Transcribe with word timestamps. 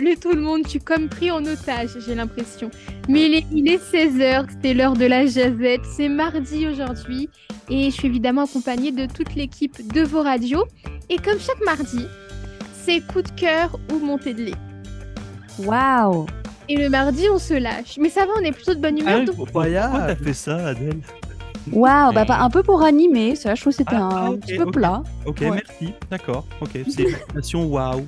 Salut 0.00 0.16
tout 0.16 0.32
le 0.32 0.40
monde, 0.40 0.62
je 0.64 0.70
suis 0.70 0.78
comme 0.78 1.10
pris 1.10 1.30
en 1.30 1.44
otage, 1.44 1.90
j'ai 2.06 2.14
l'impression. 2.14 2.70
Mais 3.06 3.26
il 3.26 3.34
est, 3.34 3.44
il 3.52 3.68
est 3.68 3.76
16h, 3.76 4.46
c'était 4.48 4.72
l'heure 4.72 4.94
de 4.94 5.04
la 5.04 5.26
jazette, 5.26 5.82
c'est 5.84 6.08
mardi 6.08 6.66
aujourd'hui 6.66 7.28
et 7.68 7.90
je 7.90 7.90
suis 7.90 8.08
évidemment 8.08 8.44
accompagnée 8.44 8.92
de 8.92 9.04
toute 9.04 9.34
l'équipe 9.34 9.92
de 9.92 10.00
vos 10.00 10.22
radios. 10.22 10.64
Et 11.10 11.18
comme 11.18 11.38
chaque 11.38 11.62
mardi, 11.66 12.06
c'est 12.82 13.06
coup 13.08 13.20
de 13.20 13.28
cœur 13.32 13.78
ou 13.92 13.98
montée 13.98 14.32
de 14.32 14.44
lait. 14.44 14.54
Waouh 15.58 16.24
Et 16.70 16.76
le 16.76 16.88
mardi, 16.88 17.26
on 17.30 17.38
se 17.38 17.52
lâche. 17.52 17.98
Mais 18.00 18.08
ça 18.08 18.24
va, 18.24 18.32
on 18.40 18.42
est 18.42 18.52
plutôt 18.52 18.72
de 18.72 18.80
bonne 18.80 18.96
humeur. 18.96 19.18
Ah 19.20 19.24
donc- 19.26 19.36
pourquoi 19.36 19.66
t'as 19.66 20.16
fait 20.16 20.32
ça, 20.32 20.68
Adèle? 20.68 21.02
Waouh 21.72 22.12
Bah, 22.12 22.24
pas- 22.24 22.38
un 22.40 22.50
peu 22.50 22.62
pour 22.62 22.82
animer, 22.82 23.34
ça, 23.36 23.54
je 23.54 23.60
trouve 23.60 23.72
que 23.72 23.78
c'était 23.78 23.96
Ah, 23.96 24.26
un 24.26 24.28
ok, 24.32 24.40
petit 24.40 24.56
peu 24.56 24.66
plat. 24.70 25.02
Ok, 25.26 25.40
Ouais. 25.42 25.50
merci. 25.50 25.92
D'accord. 26.10 26.44
Ok, 26.60 26.70
c'est 26.88 27.02
une 27.02 27.08
expression 27.10 27.64
waouh. 27.66 28.06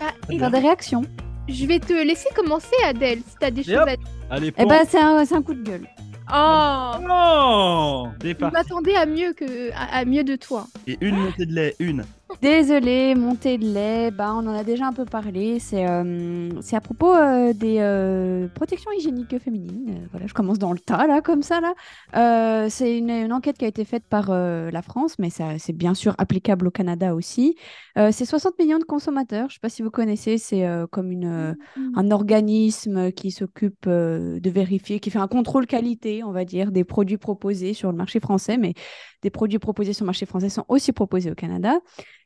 Ah, 0.00 0.12
et 0.30 0.38
Faire 0.38 0.50
des 0.50 0.58
réactions. 0.58 1.02
je 1.48 1.66
vais 1.66 1.78
te 1.80 1.92
laisser 1.92 2.28
commencer, 2.34 2.74
Adèle, 2.86 3.18
si 3.18 3.34
t'as 3.40 3.50
des 3.50 3.60
Et 3.62 3.64
choses 3.64 3.74
hop. 3.82 3.88
à 3.88 3.96
dire. 3.96 4.06
Allez, 4.30 4.52
Eh 4.56 4.64
bah, 4.64 4.80
c'est 4.88 5.00
un, 5.00 5.24
c'est 5.24 5.34
un 5.34 5.42
coup 5.42 5.54
de 5.54 5.62
gueule. 5.62 5.86
Oh 6.32 6.92
Non 7.06 8.12
C'est 8.22 8.38
Je 8.40 8.44
m'attendais 8.46 8.96
à 8.96 9.04
mieux 9.04 9.34
que 9.34 9.70
à, 9.72 9.98
à 9.98 10.04
mieux 10.06 10.24
de 10.24 10.36
toi. 10.36 10.66
Et 10.86 10.96
une 11.02 11.16
montée 11.16 11.44
de 11.46 11.52
lait, 11.52 11.76
une. 11.78 12.04
Désolée, 12.42 13.14
montée 13.14 13.56
de 13.58 13.64
lait, 13.64 14.10
bah, 14.10 14.34
on 14.34 14.46
en 14.46 14.54
a 14.54 14.64
déjà 14.64 14.86
un 14.86 14.92
peu 14.92 15.04
parlé. 15.04 15.58
C'est 15.60 15.86
euh, 15.88 16.50
à 16.72 16.80
propos 16.80 17.14
euh, 17.14 17.52
des 17.52 17.78
euh, 17.78 18.48
protections 18.48 18.90
hygiéniques 18.92 19.38
féminines. 19.38 20.06
Voilà, 20.10 20.26
je 20.26 20.34
commence 20.34 20.58
dans 20.58 20.72
le 20.72 20.78
tas, 20.78 21.06
là, 21.06 21.22
comme 21.22 21.42
ça. 21.42 21.60
là. 21.60 22.68
C'est 22.68 22.98
une, 22.98 23.10
une 23.10 23.32
enquête 23.32 23.56
qui 23.56 23.64
a 23.64 23.68
été 23.68 23.84
faite 23.84 24.04
par 24.08 24.30
la 24.30 24.82
France, 24.82 25.18
mais 25.18 25.30
c'est 25.30 25.72
bien 25.72 25.94
sûr 25.94 26.14
applicable 26.18 26.66
au 26.66 26.70
Canada 26.70 27.14
aussi. 27.14 27.56
C'est 27.96 28.24
60 28.24 28.58
millions 28.58 28.78
de 28.78 28.84
consommateurs. 28.84 29.48
Je 29.48 29.52
ne 29.52 29.54
sais 29.54 29.60
pas 29.60 29.68
si 29.68 29.82
vous 29.82 29.90
connaissez, 29.90 30.38
c'est 30.38 30.66
comme 30.90 31.12
une, 31.12 31.56
un 31.94 32.10
organisme 32.10 33.12
qui 33.12 33.30
s'occupe 33.30 33.88
de 33.88 34.50
vérifier, 34.50 35.00
qui 35.00 35.10
fait 35.10 35.18
un 35.18 35.28
contrôle 35.28 35.66
qualité, 35.66 36.22
on 36.24 36.32
va 36.32 36.44
dire, 36.44 36.72
des 36.72 36.84
produits 36.84 37.18
proposés 37.18 37.74
sur 37.74 37.90
le 37.90 37.96
marché 37.96 38.20
français, 38.20 38.56
mais 38.56 38.74
des 39.22 39.30
produits 39.30 39.58
proposés 39.58 39.94
sur 39.94 40.04
le 40.04 40.08
marché 40.08 40.26
français 40.26 40.50
sont 40.50 40.66
aussi 40.68 40.92
proposés 40.92 41.30
au 41.30 41.34
Canada. 41.34 41.80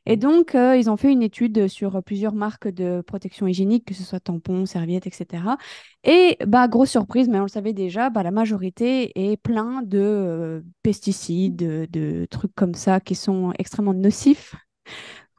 Et 0.05 0.17
donc, 0.17 0.55
euh, 0.55 0.75
ils 0.77 0.89
ont 0.89 0.97
fait 0.97 1.11
une 1.11 1.21
étude 1.21 1.67
sur 1.67 2.01
plusieurs 2.03 2.33
marques 2.33 2.67
de 2.67 3.01
protection 3.01 3.47
hygiénique, 3.47 3.85
que 3.85 3.93
ce 3.93 4.03
soit 4.03 4.19
tampons, 4.19 4.65
serviettes, 4.65 5.07
etc. 5.07 5.57
Et, 6.03 6.37
bah, 6.47 6.67
grosse 6.67 6.91
surprise, 6.91 7.27
mais 7.29 7.39
on 7.39 7.43
le 7.43 7.47
savait 7.47 7.73
déjà, 7.73 8.09
bah, 8.09 8.23
la 8.23 8.31
majorité 8.31 9.31
est 9.31 9.37
plein 9.37 9.81
de 9.83 9.99
euh, 9.99 10.61
pesticides, 10.83 11.55
de, 11.57 12.25
trucs 12.29 12.55
comme 12.55 12.73
ça 12.73 12.99
qui 12.99 13.15
sont 13.15 13.53
extrêmement 13.59 13.93
nocifs 13.93 14.55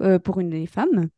euh, 0.00 0.18
pour 0.18 0.40
une 0.40 0.50
des 0.50 0.66
femmes. 0.66 1.08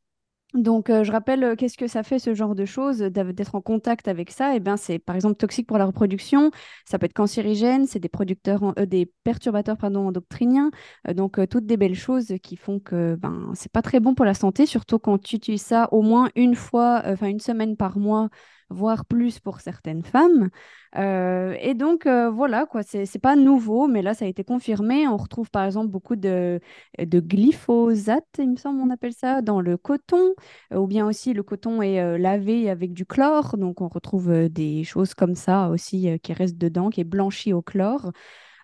Donc, 0.54 0.90
euh, 0.90 1.02
je 1.02 1.10
rappelle, 1.12 1.42
euh, 1.44 1.56
qu'est-ce 1.56 1.78
que 1.78 1.86
ça 1.86 2.02
fait 2.02 2.18
ce 2.18 2.34
genre 2.34 2.54
de 2.54 2.66
choses, 2.66 2.98
d'av- 2.98 3.32
d'être 3.32 3.54
en 3.54 3.62
contact 3.62 4.06
avec 4.06 4.30
ça? 4.30 4.54
Eh 4.54 4.60
bien, 4.60 4.76
c'est 4.76 4.98
par 4.98 5.16
exemple 5.16 5.36
toxique 5.36 5.66
pour 5.66 5.78
la 5.78 5.86
reproduction, 5.86 6.50
ça 6.84 6.98
peut 6.98 7.06
être 7.06 7.14
cancérigène, 7.14 7.86
c'est 7.86 7.98
des 8.00 8.10
producteurs, 8.10 8.74
euh, 8.78 8.84
des 8.84 9.06
perturbateurs 9.24 9.78
pardon, 9.78 10.08
endocriniens, 10.08 10.70
euh, 11.08 11.14
donc 11.14 11.38
euh, 11.38 11.46
toutes 11.46 11.64
des 11.64 11.78
belles 11.78 11.94
choses 11.94 12.34
qui 12.42 12.56
font 12.56 12.80
que 12.80 13.14
ben 13.16 13.52
c'est 13.54 13.72
pas 13.72 13.80
très 13.80 13.98
bon 13.98 14.14
pour 14.14 14.26
la 14.26 14.34
santé, 14.34 14.66
surtout 14.66 14.98
quand 14.98 15.16
tu 15.18 15.36
utilises 15.36 15.62
ça 15.62 15.88
au 15.90 16.02
moins 16.02 16.28
une 16.36 16.54
fois, 16.54 17.02
euh, 17.06 17.14
enfin 17.14 17.28
une 17.28 17.40
semaine 17.40 17.74
par 17.78 17.98
mois, 17.98 18.28
voire 18.72 19.04
plus 19.04 19.38
pour 19.38 19.60
certaines 19.60 20.02
femmes. 20.02 20.50
Euh, 20.96 21.56
et 21.60 21.74
donc 21.74 22.06
euh, 22.06 22.30
voilà 22.30 22.66
quoi, 22.66 22.82
c'est 22.82 23.18
pas 23.18 23.36
nouveau, 23.36 23.88
mais 23.88 24.02
là 24.02 24.14
ça 24.14 24.24
a 24.24 24.28
été 24.28 24.44
confirmé. 24.44 25.08
On 25.08 25.16
retrouve 25.16 25.50
par 25.50 25.64
exemple 25.64 25.88
beaucoup 25.88 26.16
de 26.16 26.60
de 26.98 27.20
glyphosate, 27.20 28.26
il 28.38 28.50
me 28.50 28.56
semble 28.56 28.80
on 28.80 28.90
appelle 28.90 29.14
ça, 29.14 29.42
dans 29.42 29.60
le 29.60 29.76
coton, 29.76 30.34
euh, 30.72 30.76
ou 30.78 30.86
bien 30.86 31.06
aussi 31.06 31.32
le 31.32 31.42
coton 31.42 31.80
est 31.82 32.18
lavé 32.18 32.68
avec 32.70 32.92
du 32.92 33.06
chlore, 33.06 33.56
donc 33.56 33.80
on 33.80 33.88
retrouve 33.88 34.48
des 34.48 34.84
choses 34.84 35.14
comme 35.14 35.34
ça 35.34 35.68
aussi 35.70 36.18
qui 36.22 36.32
restent 36.32 36.58
dedans, 36.58 36.90
qui 36.90 37.00
est 37.00 37.04
blanchi 37.04 37.52
au 37.52 37.62
chlore. 37.62 38.12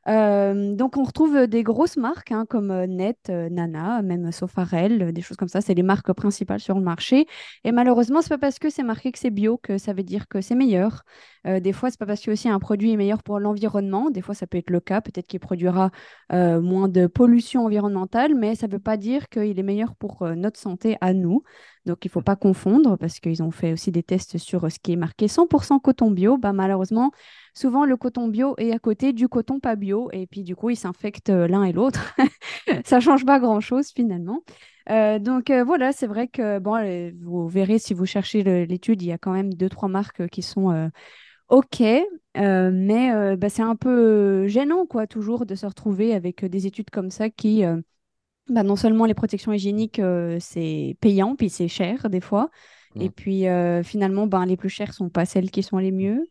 Euh, 0.09 0.75
donc 0.75 0.97
on 0.97 1.03
retrouve 1.05 1.47
des 1.47 1.63
grosses 1.63 1.99
marques 1.99 2.33
hein, 2.33 2.47
comme 2.49 2.71
euh, 2.71 2.87
Net, 2.87 3.19
euh, 3.29 3.51
Nana, 3.51 4.01
même 4.01 4.33
Sofarel, 4.33 5.13
des 5.13 5.21
choses 5.21 5.37
comme 5.37 5.49
ça. 5.49 5.61
C'est 5.61 5.75
les 5.75 5.83
marques 5.83 6.13
principales 6.13 6.61
sur 6.61 6.77
le 6.77 6.83
marché. 6.83 7.27
Et 7.65 7.73
malheureusement, 7.73 8.23
c'est 8.23 8.31
pas 8.31 8.39
parce 8.39 8.59
que 8.59 8.71
c'est 8.71 8.83
marqué 8.83 9.13
que 9.13 9.19
c'est 9.19 9.31
bio 9.31 9.59
que 9.59 9.77
ça 9.77 9.93
veut 9.93 10.03
dire 10.03 10.27
que 10.29 10.41
c'est 10.41 10.55
meilleur. 10.55 11.03
Des 11.45 11.73
fois, 11.73 11.91
c'est 11.91 11.99
pas 11.99 12.05
parce 12.05 12.21
que 12.21 12.31
aussi 12.31 12.49
un 12.49 12.59
produit 12.59 12.93
est 12.93 12.97
meilleur 12.97 13.23
pour 13.23 13.39
l'environnement. 13.39 14.11
Des 14.11 14.21
fois, 14.21 14.35
ça 14.35 14.47
peut 14.47 14.59
être 14.59 14.71
le 14.71 14.81
cas. 14.81 15.01
Peut-être 15.01 15.27
qu'il 15.27 15.41
produira 15.41 15.91
moins 16.31 16.89
de 16.89 17.07
pollution 17.07 17.65
environnementale, 17.65 18.35
mais 18.35 18.55
ça 18.55 18.67
veut 18.67 18.79
pas 18.79 18.97
dire 18.97 19.29
qu'il 19.29 19.59
est 19.59 19.63
meilleur 19.63 19.95
pour 19.97 20.27
notre 20.37 20.59
santé 20.59 20.97
à 21.01 21.15
nous. 21.15 21.43
Donc, 21.89 22.05
il 22.05 22.11
faut 22.11 22.21
pas 22.21 22.37
confondre 22.37 22.99
parce 22.99 23.19
qu'ils 23.19 23.43
ont 23.43 23.51
fait 23.51 23.73
aussi 23.73 23.91
des 23.91 24.03
tests 24.03 24.37
sur 24.37 24.65
euh, 24.65 24.69
ce 24.69 24.79
qui 24.79 24.93
est 24.93 24.97
marqué 24.97 25.27
100% 25.27 25.81
coton 25.81 26.11
bio. 26.11 26.37
Bah, 26.37 26.53
malheureusement, 26.53 27.13
souvent 27.55 27.87
le 27.87 27.97
coton 27.97 28.29
bio 28.29 28.55
est 28.59 28.73
à 28.73 28.79
côté 28.79 29.15
du 29.15 29.27
coton 29.27 29.59
pas 29.59 29.75
bio 29.75 30.11
et 30.13 30.27
puis 30.27 30.43
du 30.45 30.55
coup 30.55 30.69
ils 30.69 30.77
s'infectent 30.77 31.31
euh, 31.31 31.49
l'un 31.49 31.65
et 31.65 31.73
l'autre. 31.73 32.15
Ça 32.85 33.01
change 33.01 33.25
pas 33.25 33.41
grand-chose 33.41 33.89
finalement. 33.89 34.43
Euh, 34.91 35.19
donc 35.19 35.51
voilà, 35.51 35.93
c'est 35.93 36.07
vrai 36.07 36.29
que 36.29 36.59
bon, 36.59 36.79
vous 37.23 37.49
verrez 37.49 37.79
si 37.79 37.95
vous 37.95 38.07
cherchez 38.07 38.43
l'étude, 38.67 39.03
il 39.03 39.09
y 39.09 39.13
a 39.13 39.19
quand 39.19 39.33
même 39.33 39.53
deux 39.53 39.69
trois 39.69 39.89
marques 39.89 40.29
qui 40.29 40.43
sont 40.43 40.91
ok, 41.49 41.83
mais 42.35 43.37
bah, 43.37 43.49
c'est 43.51 43.63
un 43.63 43.77
peu 43.77 44.47
gênant 44.47 44.87
quoi 44.87 45.07
toujours 45.07 45.45
de 45.45 45.55
se 45.55 45.67
retrouver 45.67 46.15
avec 46.15 46.45
des 46.45 46.67
études 46.67 46.89
comme 46.89 47.11
ça 47.11 47.29
qui 47.29 47.65
bah, 48.49 48.63
non 48.63 48.77
seulement 48.77 49.05
les 49.07 49.15
protections 49.15 49.53
hygiéniques 49.53 49.99
euh, 49.99 50.39
c'est 50.41 50.97
payant 51.01 51.37
puis 51.37 51.51
c'est 51.51 51.69
cher 51.69 52.09
des 52.11 52.21
fois. 52.21 52.51
Et 52.99 53.09
Mm. 53.09 53.13
puis 53.13 53.47
euh, 53.49 53.83
finalement, 53.83 54.27
ben, 54.27 54.47
les 54.47 54.57
plus 54.57 54.69
chères 54.71 54.95
sont 54.95 55.11
pas 55.11 55.25
celles 55.27 55.51
qui 55.51 55.63
sont 55.63 55.79
les 55.79 55.93
mieux. 55.93 56.29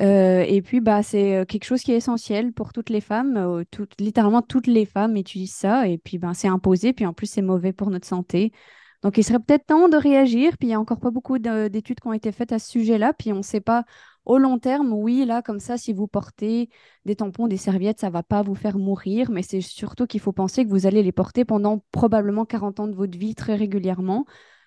Euh, 0.00 0.44
et 0.48 0.60
puis, 0.62 0.80
bah, 0.80 1.02
c'est 1.04 1.44
quelque 1.48 1.64
chose 1.64 1.82
qui 1.82 1.92
est 1.92 1.96
essentiel 1.96 2.52
pour 2.52 2.72
toutes 2.72 2.90
les 2.90 3.00
femmes. 3.00 3.64
toutes- 3.70 4.00
littéralement, 4.00 4.42
toutes 4.42 4.66
les 4.66 4.86
femmes 4.86 5.16
utilisent 5.16 5.54
ça. 5.54 5.86
Et 5.88 5.98
puis, 5.98 6.18
ben, 6.18 6.34
c'est 6.34 6.48
imposé. 6.48 6.92
Puis, 6.92 7.06
en 7.06 7.12
plus, 7.12 7.26
c'est 7.28 7.42
mauvais 7.42 7.72
pour 7.72 7.90
notre 7.90 8.06
santé. 8.06 8.52
Donc, 9.02 9.18
il 9.18 9.22
serait 9.24 9.38
peut-être 9.38 9.66
temps 9.66 9.88
de 9.88 9.96
réagir. 9.96 10.56
Puis, 10.58 10.66
il 10.68 10.70
n'y 10.70 10.74
a 10.74 10.80
encore 10.80 10.98
pas 11.00 11.10
beaucoup 11.10 11.38
de- 11.38 11.68
d'études 11.68 12.00
qui 12.00 12.08
ont 12.08 12.12
été 12.12 12.32
faites 12.32 12.52
à 12.52 12.58
ce 12.58 12.70
sujet-là. 12.70 13.12
Puis, 13.12 13.32
on 13.32 13.36
ne 13.38 13.42
sait 13.42 13.60
pas 13.60 13.84
au 14.24 14.38
long 14.38 14.58
terme. 14.58 14.92
Oui, 14.92 15.24
là, 15.24 15.42
comme 15.42 15.60
ça, 15.60 15.76
si 15.76 15.92
vous 15.92 16.06
portez 16.06 16.70
des 17.04 17.16
tampons, 17.16 17.46
des 17.46 17.56
serviettes, 17.56 18.00
ça 18.00 18.08
ne 18.08 18.12
va 18.12 18.22
pas 18.22 18.42
vous 18.42 18.54
faire 18.54 18.78
mourir. 18.78 19.30
Mais 19.30 19.42
c'est 19.42 19.60
surtout 19.60 20.06
qu'il 20.06 20.20
faut 20.20 20.32
penser 20.32 20.64
que 20.64 20.70
vous 20.70 20.86
allez 20.86 21.02
les 21.02 21.12
porter 21.12 21.44
pendant 21.44 21.84
probablement 21.92 22.44
40 22.44 22.80
ans 22.80 22.88
de 22.88 22.94
votre 22.94 23.18
vie 23.18 23.34
très 23.34 23.54
régulièrement. 23.56 24.26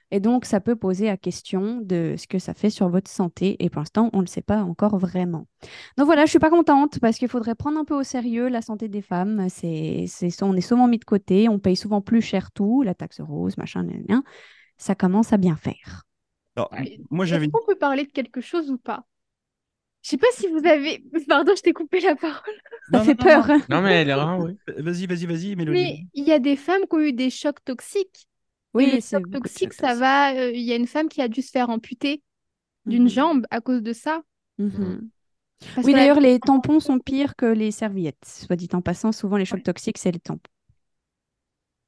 Et 0.09 0.19
donc, 0.21 0.45
ça 0.45 0.61
peut 0.61 0.75
poser 0.75 1.07
la 1.07 1.17
question 1.17 1.81
de 1.81 2.15
ce 2.17 2.27
que 2.27 2.39
ça 2.39 2.53
fait 2.53 2.69
sur 2.69 2.87
votre 2.87 3.11
santé. 3.11 3.61
Et 3.63 3.69
pour 3.69 3.81
l'instant, 3.81 4.09
on 4.13 4.17
ne 4.17 4.21
le 4.23 4.27
sait 4.27 4.41
pas 4.41 4.63
encore 4.63 4.97
vraiment. 4.97 5.47
Donc 5.97 6.05
voilà, 6.05 6.25
je 6.25 6.29
suis 6.29 6.39
pas 6.39 6.49
contente 6.49 6.99
parce 6.99 7.17
qu'il 7.17 7.27
faudrait 7.27 7.55
prendre 7.55 7.77
un 7.77 7.83
peu 7.83 7.95
au 7.95 8.03
sérieux 8.03 8.47
la 8.47 8.61
santé 8.61 8.87
des 8.87 9.01
femmes. 9.01 9.47
C'est, 9.49 10.05
c'est, 10.07 10.43
on 10.43 10.55
est 10.55 10.61
souvent 10.61 10.87
mis 10.87 10.97
de 10.97 11.03
côté, 11.03 11.49
on 11.49 11.59
paye 11.59 11.75
souvent 11.75 12.01
plus 12.01 12.21
cher 12.21 12.51
tout, 12.51 12.83
la 12.83 12.93
taxe 12.93 13.19
rose, 13.19 13.57
machin, 13.57 13.83
gna. 13.83 14.21
Ça 14.77 14.95
commence 14.95 15.33
à 15.33 15.37
bien 15.37 15.57
faire. 15.57 16.03
Alors, 16.55 16.71
moi, 17.09 17.25
j'avais 17.25 17.45
Est-ce 17.45 17.51
qu'on 17.51 17.65
peut 17.65 17.77
parler 17.77 18.05
de 18.05 18.11
quelque 18.11 18.39
chose 18.41 18.71
ou 18.71 18.77
pas? 18.77 19.05
Je 20.07 20.11
sais 20.11 20.17
pas 20.17 20.27
si 20.31 20.47
vous 20.47 20.65
avez. 20.65 21.03
Pardon, 21.27 21.51
je 21.53 21.61
t'ai 21.61 21.73
coupé 21.73 21.99
la 21.99 22.15
parole. 22.15 22.53
Ça 22.93 22.99
Non, 22.99 23.03
fait 23.03 23.19
non, 23.19 23.25
peur. 23.25 23.47
Non, 23.69 23.81
mais 23.81 24.01
elle 24.01 24.09
est 24.09 24.13
rare, 24.13 24.39
oui. 24.39 24.57
non. 24.69 24.73
Vas-y, 24.77 25.05
vas-y, 25.05 25.25
vas-y, 25.25 25.55
Mélodie. 25.57 25.77
Mais 25.81 25.99
il 26.13 26.23
y 26.25 26.31
a 26.31 26.39
des 26.39 26.55
femmes 26.55 26.83
qui 26.89 26.95
ont 26.95 27.01
eu 27.01 27.11
des 27.11 27.29
chocs 27.29 27.61
toxiques. 27.65 28.25
Oui, 28.73 28.85
le 28.85 29.01
c'est 29.01 29.17
choc 29.17 29.23
beaucoup 29.23 29.33
de 29.33 29.37
toxique, 29.39 29.73
chocs 29.73 29.81
ça 29.81 29.91
aussi. 29.91 29.99
va. 29.99 30.33
euh, 30.33 30.51
Il 30.51 30.61
y 30.61 30.71
a 30.71 30.77
une 30.77 30.87
femme 30.87 31.09
qui 31.09 31.21
a 31.21 31.27
dû 31.27 31.41
se 31.41 31.51
faire 31.51 31.69
amputer 31.69 32.21
d'une 32.85 33.03
Mhm. 33.03 33.09
jambe 33.09 33.45
à 33.51 33.59
cause 33.59 33.81
de 33.81 33.91
ça. 33.91 34.21
Mhm. 34.59 35.09
Parce 35.75 35.85
Oui, 35.85 35.91
la- 35.91 35.99
d'ailleurs, 35.99 36.21
les 36.21 36.39
tampons 36.39 36.79
sont 36.79 36.99
pires 36.99 37.35
que 37.35 37.45
les 37.47 37.71
serviettes. 37.71 38.23
Soit 38.25 38.55
dit 38.55 38.69
en 38.73 38.81
passant, 38.81 39.11
souvent 39.11 39.35
les 39.35 39.43
chocs 39.45 39.57
Ouais. 39.57 39.63
toxiques, 39.63 39.97
c'est 39.97 40.11
les 40.11 40.19
tampons. 40.19 40.49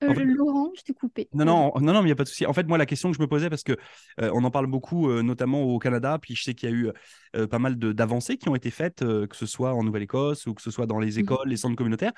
Euh, 0.02 0.10
En 0.12 0.14
fait- 0.16 0.24
Laurent, 0.24 0.72
je 0.78 0.82
t'ai 0.84 0.94
coupé. 0.94 1.28
Non, 1.34 1.44
non, 1.44 1.74
non, 1.76 1.94
non, 1.94 1.94
mais 1.96 2.00
il 2.02 2.06
n'y 2.06 2.12
a 2.12 2.16
pas 2.16 2.24
de 2.24 2.30
souci. 2.30 2.46
En 2.46 2.54
fait, 2.54 2.66
moi, 2.68 2.78
la 2.78 2.86
question 2.86 3.12
que 3.12 3.18
je 3.18 3.22
me 3.22 3.28
posais, 3.28 3.50
parce 3.50 3.64
que 3.64 3.74
euh, 4.22 4.32
on 4.34 4.44
en 4.46 4.52
parle 4.52 4.68
beaucoup, 4.68 5.10
euh, 5.10 5.22
notamment 5.22 5.62
au 5.64 5.78
Canada, 5.78 6.18
puis 6.22 6.36
je 6.36 6.44
sais 6.44 6.54
qu'il 6.54 6.70
y 6.70 6.72
a 6.72 6.76
eu 6.76 6.90
euh, 7.36 7.48
pas 7.48 7.60
mal 7.60 7.76
d'avancées 7.78 8.38
qui 8.38 8.48
ont 8.50 8.56
été 8.56 8.72
faites, 8.72 9.00
que 9.00 9.36
ce 9.36 9.46
soit 9.46 9.74
en 9.74 9.84
Nouvelle-Écosse 9.84 10.48
ou 10.48 10.54
que 10.54 10.62
ce 10.62 10.72
soit 10.72 10.86
dans 10.86 11.00
les 11.00 11.14
Mhm. 11.14 11.20
écoles, 11.20 11.48
les 11.50 11.58
centres 11.58 11.76
communautaires. 11.76 12.14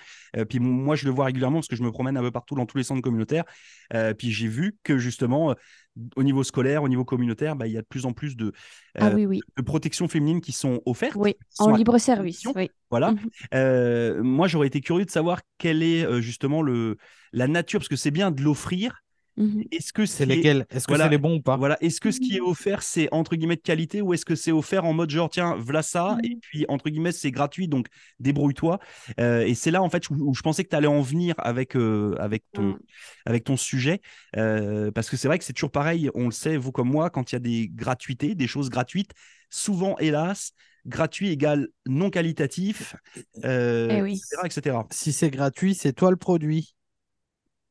Puis 0.48 0.60
moi, 0.60 0.96
je 0.96 1.06
le 1.06 1.12
vois 1.12 1.26
régulièrement 1.26 1.58
parce 1.58 1.68
que 1.68 1.76
je 1.76 1.84
me 1.84 1.92
promène 1.92 2.18
un 2.18 2.22
peu 2.22 2.32
partout 2.32 2.56
dans 2.56 2.66
tous 2.66 2.78
les 2.78 2.84
centres 2.84 3.02
communautaires. 3.02 3.44
Puis 4.18 4.32
j'ai 4.32 4.48
vu 4.48 4.78
que 4.84 4.98
justement, 4.98 5.56
au 6.16 6.24
niveau 6.24 6.44
scolaire, 6.44 6.84
au 6.84 6.88
niveau 6.88 7.04
communautaire, 7.04 7.56
bah, 7.58 7.68
il 7.68 7.74
y 7.74 7.78
a 7.78 7.82
de 7.82 7.88
plus 7.88 8.06
en 8.06 8.14
plus 8.14 8.38
de, 8.38 8.54
Ah 8.98 9.10
oui, 9.14 9.26
oui. 9.26 9.42
de 9.58 9.62
protections 9.62 10.08
féminines 10.08 10.40
qui 10.40 10.54
sont 10.54 10.82
offertes. 10.86 11.16
Oui, 11.18 11.36
sont 11.50 11.66
en 11.66 11.76
libre 11.76 11.98
service. 11.98 12.46
Oui. 12.56 12.70
Voilà. 12.90 13.14
Euh, 13.54 14.24
moi, 14.24 14.48
j'aurais 14.48 14.68
été 14.68 14.80
curieux 14.82 15.06
de 15.06 15.12
savoir 15.12 15.42
quelle 15.58 15.84
est 15.84 16.22
justement 16.22 16.62
le, 16.62 16.98
la 17.34 17.48
nature, 17.48 17.80
parce 17.80 17.90
que 17.90 17.96
c'est 17.96 18.12
bien 18.12 18.32
de 18.32 18.42
l'offrir, 18.42 18.98
Mhm. 19.38 19.64
Est-ce 19.72 19.94
que 19.94 20.06
C'est 20.06 20.24
est- 20.26 20.28
lesquels? 20.28 20.66
Est-ce 20.70 20.86
que 20.86 20.92
Voilà. 20.92 21.06
c'est 21.06 21.10
les 21.12 21.18
bons 21.18 21.38
ou 21.38 21.42
pas? 21.42 21.56
Voilà, 21.56 21.78
est-ce 21.82 22.02
que 22.02 22.12
ce 22.12 22.20
qui 22.20 22.36
est 22.36 22.42
offert, 22.42 22.84
c'est 22.84 23.08
entre 23.14 23.38
guillemets 23.38 23.56
de 23.56 23.62
qualité 23.62 24.02
ou 24.02 24.14
est-ce 24.14 24.26
que 24.26 24.36
c'est 24.36 24.52
offert 24.52 24.84
en 24.84 24.92
mode 24.92 25.10
genre, 25.10 25.30
tiens, 25.30 25.56
voilà 25.58 25.82
ça, 25.84 26.18
et 26.22 26.36
puis 26.42 26.66
entre 26.68 26.90
guillemets, 26.90 27.14
c'est 27.14 27.32
gratuit, 27.32 27.70
donc 27.70 27.88
débrouille-toi. 28.20 28.80
Euh, 29.22 29.46
et 29.48 29.56
c'est 29.56 29.72
là, 29.72 29.82
en 29.82 29.90
fait, 29.90 30.10
où, 30.10 30.16
où 30.16 30.34
je 30.36 30.42
pensais 30.42 30.66
que 30.66 30.70
tu 30.70 30.76
allais 30.76 30.86
en 30.88 31.02
venir 31.02 31.34
avec, 31.38 31.78
euh, 31.78 32.14
avec, 32.20 32.44
ton, 32.52 32.78
avec 33.26 33.46
ton 33.46 33.56
sujet. 33.56 34.02
Euh, 34.36 34.92
parce 34.92 35.10
que 35.10 35.16
c'est 35.16 35.30
vrai 35.30 35.40
que 35.40 35.46
c'est 35.46 35.54
toujours 35.54 35.72
pareil, 35.72 36.10
on 36.14 36.26
le 36.26 36.32
sait, 36.32 36.58
vous 36.58 36.74
comme 36.74 36.90
moi, 36.90 37.10
quand 37.10 37.32
il 37.32 37.36
y 37.36 37.38
a 37.38 37.40
des 37.40 37.70
gratuités, 37.70 38.36
des 38.36 38.48
choses 38.48 38.70
gratuites, 38.70 39.12
souvent, 39.50 39.98
hélas, 40.00 40.52
gratuit 40.86 41.30
égale 41.30 41.70
non 41.86 42.10
qualitatif, 42.10 42.98
euh, 43.46 43.88
Eh 43.92 44.02
oui. 44.02 44.14
etc., 44.16 44.42
etc. 44.46 44.78
Si 44.92 45.14
c'est 45.14 45.30
gratuit, 45.30 45.74
c'est 45.74 45.94
toi 45.94 46.12
le 46.12 46.18
produit. 46.18 46.76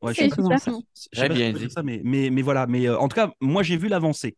Ouais, 0.02 0.14
je 0.14 0.18
C'est 0.18 0.28
sais 0.28 1.28
bien 1.28 1.52
dit. 1.52 1.70
ça, 1.70 1.82
mais, 1.82 2.00
mais, 2.04 2.30
mais 2.30 2.42
voilà. 2.42 2.66
Mais 2.66 2.86
euh, 2.88 2.98
en 2.98 3.08
tout 3.08 3.14
cas, 3.16 3.32
moi, 3.40 3.62
j'ai 3.62 3.76
vu 3.76 3.88
l'avancée. 3.88 4.36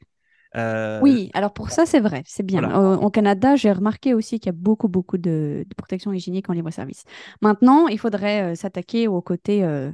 Euh, 0.57 1.01
Oui, 1.01 1.31
alors 1.35 1.53
pour 1.53 1.71
ça, 1.71 1.85
c'est 1.87 1.99
vrai, 2.01 2.23
c'est 2.27 2.45
bien. 2.45 2.63
Voilà. 2.63 2.71
Euh, 2.71 2.97
au 2.97 3.11
Canada, 3.11 3.57
j'ai 3.57 3.73
remarqué 3.73 4.15
aussi 4.15 4.39
qu'il 4.39 4.47
y 4.47 4.51
a 4.51 4.53
beaucoup, 4.53 4.89
beaucoup 4.89 5.19
de, 5.19 5.65
de 5.69 5.75
protection 5.75 6.13
hygiénique 6.13 6.49
en 6.49 6.53
libre-service. 6.53 7.05
Maintenant, 7.41 7.89
il 7.89 7.99
faudrait 7.99 8.53
euh, 8.53 8.55
s'attaquer 8.55 9.09
au 9.09 9.21
côté 9.21 9.65
euh, 9.65 9.91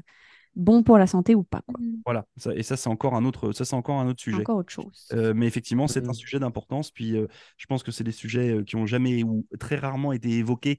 bon 0.59 0.83
pour 0.83 0.99
la 0.99 1.07
santé 1.07 1.35
ou 1.35 1.43
pas. 1.45 1.63
Quoi. 1.67 1.81
Voilà, 2.05 2.27
ça- 2.37 2.55
et 2.55 2.63
ça 2.63 2.77
c'est 2.77 2.89
encore 2.91 3.15
un 3.15 3.25
autre, 3.25 3.53
ça 3.53 3.65
c'est 3.65 3.75
encore 3.77 3.99
un 4.01 4.07
autre 4.09 4.21
sujet. 4.21 4.41
encore 4.41 4.59
autre 4.59 4.71
chose. 4.73 5.07
Euh, 5.15 5.33
mais 5.35 5.47
effectivement, 5.47 5.89
c'est 5.89 6.05
un 6.05 6.09
Mhm. 6.09 6.15
sujet 6.15 6.39
d'importance. 6.39 6.91
Puis, 6.91 7.17
euh, 7.17 7.27
je 7.57 7.67
pense 7.67 7.83
que 7.83 7.91
c'est 7.91 8.05
des 8.05 8.13
sujets 8.13 8.51
euh, 8.57 8.65
qui 8.65 8.77
ont 8.77 8.85
jamais 8.87 9.23
ou 9.23 9.47
très 9.59 9.77
rarement 9.77 10.13
été 10.13 10.29
évoqués 10.31 10.79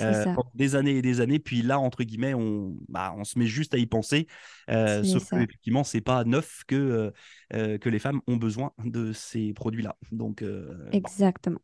euh, 0.00 0.24
pendant 0.34 0.50
des 0.54 0.74
années 0.74 0.96
et 0.96 1.02
des 1.02 1.20
années. 1.20 1.38
Puis 1.38 1.62
là, 1.62 1.78
entre 1.78 2.02
guillemets, 2.04 2.34
on, 2.34 2.76
bah, 2.88 3.14
on 3.16 3.24
se 3.24 3.38
met 3.38 3.46
juste 3.46 3.74
à 3.74 3.78
y 3.78 3.86
penser. 3.86 4.26
Euh, 4.70 5.02
C'est 5.02 5.10
sauf 5.10 5.24
ça. 5.24 5.36
que 5.36 5.42
effectivement, 5.42 5.84
c'est 5.84 6.00
pas 6.00 6.24
neuf 6.24 6.62
que 6.66 7.12
que 7.50 7.88
les 7.88 7.98
femmes 7.98 8.20
ont 8.26 8.36
besoin 8.36 8.72
de 8.84 9.12
ces 9.12 9.52
produits-là. 9.52 9.96
Donc, 10.12 10.42
euh, 10.42 10.74
bon. 10.84 10.98
Exactement. 10.98 11.60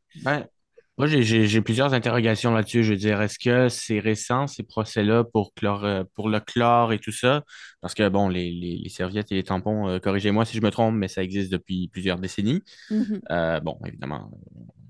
Moi, 0.96 1.08
j'ai- 1.08 1.60
plusieurs 1.60 1.92
interrogations 1.92 2.52
là-dessus. 2.54 2.84
Je 2.84 2.90
veux 2.92 2.96
dire, 2.96 3.20
est-ce 3.20 3.38
que 3.38 3.68
c'est 3.68 3.98
récent, 3.98 4.46
ces 4.46 4.62
procès-là, 4.62 5.24
pour, 5.24 5.52
chlore- 5.54 5.84
euh, 5.84 6.04
pour 6.14 6.28
le 6.28 6.38
chlore 6.38 6.92
et 6.92 7.00
tout 7.00 7.10
ça? 7.10 7.42
Parce 7.80 7.94
que, 7.94 8.08
bon, 8.08 8.28
les, 8.28 8.52
les- 8.52 8.76
les 8.78 8.88
serviettes 8.88 9.32
et 9.32 9.34
les 9.34 9.42
tampons, 9.42 9.88
euh, 9.88 9.98
corrigez-moi 9.98 10.44
si 10.44 10.56
je 10.56 10.62
me 10.62 10.70
trompe, 10.70 10.94
mais 10.94 11.08
ça 11.08 11.22
existe 11.24 11.50
depuis 11.50 11.88
plusieurs 11.88 12.18
décennies. 12.20 12.62
Mhm. 12.90 13.20
Euh, 13.32 13.58
bon, 13.60 13.76
évidemment, 13.86 14.30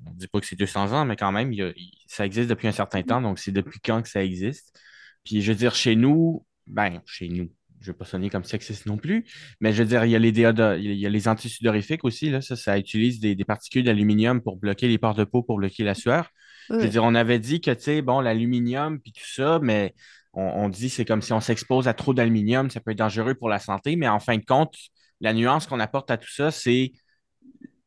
on 0.06 0.10
ne 0.12 0.16
dit 0.18 0.28
pas 0.28 0.40
que 0.40 0.46
c'est 0.46 0.56
200 0.56 0.92
ans, 0.92 1.06
mais 1.06 1.16
quand 1.16 1.32
même, 1.32 1.52
il 1.52 1.58
y 1.58 1.62
a- 1.62 1.72
il- 1.74 1.92
ça 2.06 2.26
existe 2.26 2.50
depuis 2.50 2.68
un 2.68 2.72
certain 2.72 3.02
temps. 3.02 3.22
Donc, 3.22 3.38
c'est 3.38 3.52
depuis 3.52 3.80
quand 3.82 4.02
que 4.02 4.08
ça 4.08 4.22
existe? 4.22 4.78
Puis, 5.24 5.40
je 5.42 5.52
veux 5.52 5.58
dire, 5.58 5.74
chez 5.74 5.96
nous, 5.96 6.44
ben, 6.66 7.00
chez 7.06 7.28
nous, 7.28 7.50
je 7.84 7.90
ne 7.90 7.94
vais 7.94 7.98
pas 7.98 8.04
sonner 8.04 8.30
comme 8.30 8.44
sexiste 8.44 8.86
non 8.86 8.96
plus, 8.96 9.24
mais 9.60 9.72
je 9.72 9.82
veux 9.82 9.88
dire, 9.88 10.04
il 10.04 10.10
y 10.10 10.16
a 10.16 10.18
les 10.18 10.32
déodo- 10.32 10.78
il 10.78 10.94
y 10.94 11.06
a 11.06 11.10
les 11.10 11.28
antisudorifiques 11.28 12.04
aussi, 12.04 12.30
là, 12.30 12.40
ça, 12.40 12.56
ça 12.56 12.78
utilise 12.78 13.20
des, 13.20 13.34
des 13.34 13.44
particules 13.44 13.84
d'aluminium 13.84 14.40
pour 14.42 14.56
bloquer 14.56 14.88
les 14.88 14.98
pores 14.98 15.14
de 15.14 15.24
peau, 15.24 15.42
pour 15.42 15.56
bloquer 15.58 15.84
la 15.84 15.94
sueur. 15.94 16.30
Je 16.78 16.86
veux 16.86 16.90
dire, 16.90 17.04
on 17.04 17.14
avait 17.14 17.38
dit 17.38 17.60
que, 17.60 17.70
tu 17.70 17.82
sais, 17.82 18.02
bon, 18.02 18.20
l'aluminium 18.20 19.00
puis 19.00 19.12
tout 19.12 19.26
ça, 19.26 19.58
mais 19.62 19.94
on, 20.32 20.42
on 20.42 20.68
dit 20.68 20.88
c'est 20.88 21.04
comme 21.04 21.22
si 21.22 21.32
on 21.32 21.40
s'expose 21.40 21.88
à 21.88 21.94
trop 21.94 22.14
d'aluminium, 22.14 22.70
ça 22.70 22.80
peut 22.80 22.92
être 22.92 22.98
dangereux 22.98 23.34
pour 23.34 23.48
la 23.48 23.58
santé, 23.58 23.96
mais 23.96 24.08
en 24.08 24.18
fin 24.20 24.36
de 24.38 24.44
compte, 24.44 24.74
la 25.20 25.32
nuance 25.34 25.66
qu'on 25.66 25.80
apporte 25.80 26.10
à 26.10 26.16
tout 26.16 26.30
ça, 26.30 26.50
c'est 26.50 26.92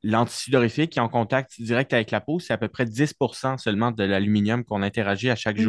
l'antisudorifique 0.03 0.91
qui 0.91 0.99
est 0.99 1.01
en 1.01 1.09
contact 1.09 1.59
direct 1.61 1.93
avec 1.93 2.11
la 2.11 2.21
peau, 2.21 2.39
c'est 2.39 2.53
à 2.53 2.57
peu 2.57 2.67
près 2.67 2.85
10% 2.85 3.57
seulement 3.57 3.91
de 3.91 4.03
l'aluminium 4.03 4.63
qu'on 4.63 4.83
interagit 4.83 5.29
à 5.29 5.35
chaque 5.35 5.57
Mhm. 5.57 5.63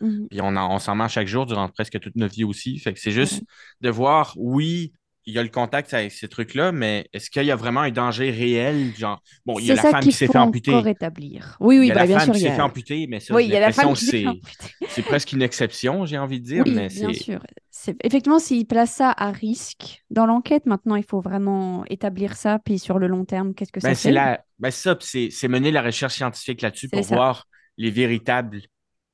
Mhm. 0.00 0.28
Puis 0.30 0.40
on, 0.42 0.48
en- 0.56 0.74
on 0.74 0.78
s'en 0.78 0.94
mange 0.94 1.12
chaque 1.12 1.28
jour 1.28 1.46
durant 1.46 1.68
presque 1.68 1.98
toute 2.00 2.16
notre 2.16 2.34
vie 2.34 2.44
aussi. 2.44 2.78
Fait 2.78 2.92
que 2.92 3.00
c'est 3.00 3.10
juste 3.10 3.42
de 3.80 3.88
voir, 3.90 4.34
oui, 4.36 4.92
il 5.24 5.34
y 5.34 5.38
a 5.38 5.42
le 5.42 5.48
contact 5.48 5.92
avec 5.94 6.12
ces 6.12 6.28
trucs-là, 6.28 6.72
mais 6.72 7.08
est-ce 7.12 7.30
qu'il 7.30 7.44
y 7.44 7.50
a 7.50 7.56
vraiment 7.56 7.80
un 7.80 7.90
danger 7.90 8.30
réel? 8.30 8.94
Genre, 8.96 9.22
bon, 9.46 9.58
il 9.58 9.66
y 9.66 9.72
a 9.72 9.74
la 9.74 9.82
ça 9.82 9.90
femme 9.90 10.04
qui 10.04 10.12
s'est 10.12 10.26
fait 10.26 10.38
amputer. 10.38 10.72
encore 10.72 10.86
établir. 10.86 11.56
Oui, 11.60 11.76
Il 11.76 11.80
oui, 11.80 11.88
y 11.88 11.90
a 11.92 11.94
bah, 11.94 12.00
la 12.00 12.06
bien 12.06 12.18
femme 12.18 12.24
sûr. 12.24 12.34
qui 12.34 12.40
s'est 12.40 12.48
a- 12.48 12.56
fait 12.56 12.62
amputer, 12.62 13.06
mais 13.08 13.20
ça, 13.20 13.34
Oui, 13.34 13.44
il 13.44 13.50
y 13.50 13.56
a 13.56 13.60
la 13.60 13.70
femme 13.72 13.94
c'est 14.86 15.02
presque 15.02 15.32
une 15.32 15.42
exception, 15.42 16.06
j'ai 16.06 16.18
envie 16.18 16.40
de 16.40 16.44
dire, 16.46 16.64
Oui, 16.64 16.72
mais 16.74 16.88
bien 16.88 17.08
c'est. 17.08 17.14
sûr. 17.14 17.40
C'est- 17.70 17.96
Effectivement, 18.04 18.38
s'il 18.38 18.66
place 18.66 18.92
ça 18.92 19.10
à 19.16 19.30
risque 19.30 20.02
dans 20.10 20.26
l'enquête, 20.26 20.66
maintenant, 20.66 20.96
il 20.96 21.04
faut 21.04 21.20
vraiment 21.20 21.84
établir 21.86 22.34
ça. 22.36 22.58
Puis 22.58 22.78
sur 22.78 22.98
le 22.98 23.06
long 23.06 23.24
terme, 23.24 23.54
qu'est-ce 23.54 23.72
que 23.72 23.80
Ben, 23.82 23.94
ça 23.94 23.94
c'est 23.94 24.10
fait? 24.10 24.12
la... 24.12 24.44
ben, 24.58 24.70
ça, 24.70 24.96
c'est 25.00 25.30
c'est 25.30 25.48
mener 25.48 25.70
la 25.70 25.82
recherche 25.82 26.14
scientifique 26.14 26.62
là-dessus 26.62 26.88
pour 26.88 27.04
ça. 27.04 27.14
voir 27.14 27.46
les 27.76 27.90
véritables 27.90 28.62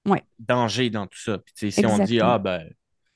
Ouais. 0.06 0.22
dangers 0.38 0.90
dans 0.90 1.06
tout 1.06 1.18
ça. 1.20 1.38
Puis, 1.38 1.72
si 1.72 1.86
on 1.86 1.98
dit, 2.04 2.20
ah 2.20 2.38
ben 2.38 2.68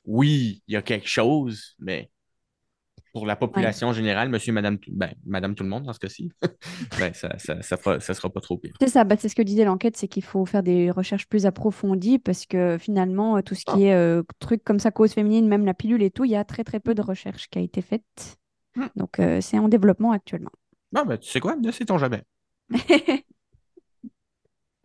oui, 0.05 0.62
il 0.69 0.73
y 0.75 0.76
a 0.76 0.82
quelque 0.82 1.08
chose, 1.08 1.75
mais 1.79 2.11
pour 3.12 3.26
la 3.26 3.37
population 3.37 3.93
générale, 3.93 4.29
monsieur, 4.29 4.52
madame, 4.52 4.79
tout- 4.79 4.90
ben, 4.94 5.12
madame 5.26 5.55
tout 5.55 5.64
le 5.64 5.69
monde 5.70 5.85
dans 5.85 5.93
ce 5.93 5.99
cas-ci, 5.99 6.31
ben, 6.99 7.12
ça, 7.14 7.37
ça, 7.38 7.61
ça, 7.62 7.76
fera- 7.76 8.00
ça 8.00 8.14
sera 8.14 8.31
pas 8.31 8.40
trop 8.40 8.56
pire. 8.58 8.75
C'est 8.81 8.88
ça, 8.88 9.05
bah, 9.05 9.17
c'est 9.19 9.29
ce 9.29 9.35
que 9.35 9.43
disait 9.43 9.64
l'enquête, 9.64 9.96
c'est 9.96 10.08
qu'il 10.08 10.23
faut 10.23 10.44
faire 10.46 10.62
des 10.62 10.90
recherches 10.90 11.26
plus 11.26 11.44
approfondies 11.46 12.19
parce 12.19 12.46
que 12.46 12.76
finalement, 12.79 13.37
euh, 13.38 13.43
tout 13.43 13.55
ce 13.55 13.62
Ah. 13.67 13.75
qui 13.75 13.85
est 13.85 13.94
euh, 13.94 14.23
truc 14.38 14.62
comme 14.64 14.79
ça, 14.79 14.90
cause 14.90 15.12
féminine, 15.12 15.49
même 15.49 15.64
la 15.67 15.75
pilule 15.75 16.02
et 16.02 16.11
tout, 16.11 16.25
il 16.25 16.31
y 16.31 16.37
a 16.37 16.44
très 16.44 16.64
très 16.64 16.81
peu 16.81 16.94
de 16.94 17.02
recherche 17.02 17.49
qui 17.49 17.58
a 17.58 17.62
été 17.62 17.82
faite. 17.82 18.37
Hmm. 18.76 18.87
Donc 18.96 19.19
euh, 19.19 19.40
c'est 19.40 19.58
en 19.58 19.69
développement 19.69 20.12
actuellement. 20.12 20.52
Non, 20.93 21.05
ben, 21.05 21.19
tu 21.19 21.29
sais 21.29 21.40
quoi, 21.40 21.56
ne 21.56 21.70
sait-on 21.70 21.99
jamais. 21.99 22.23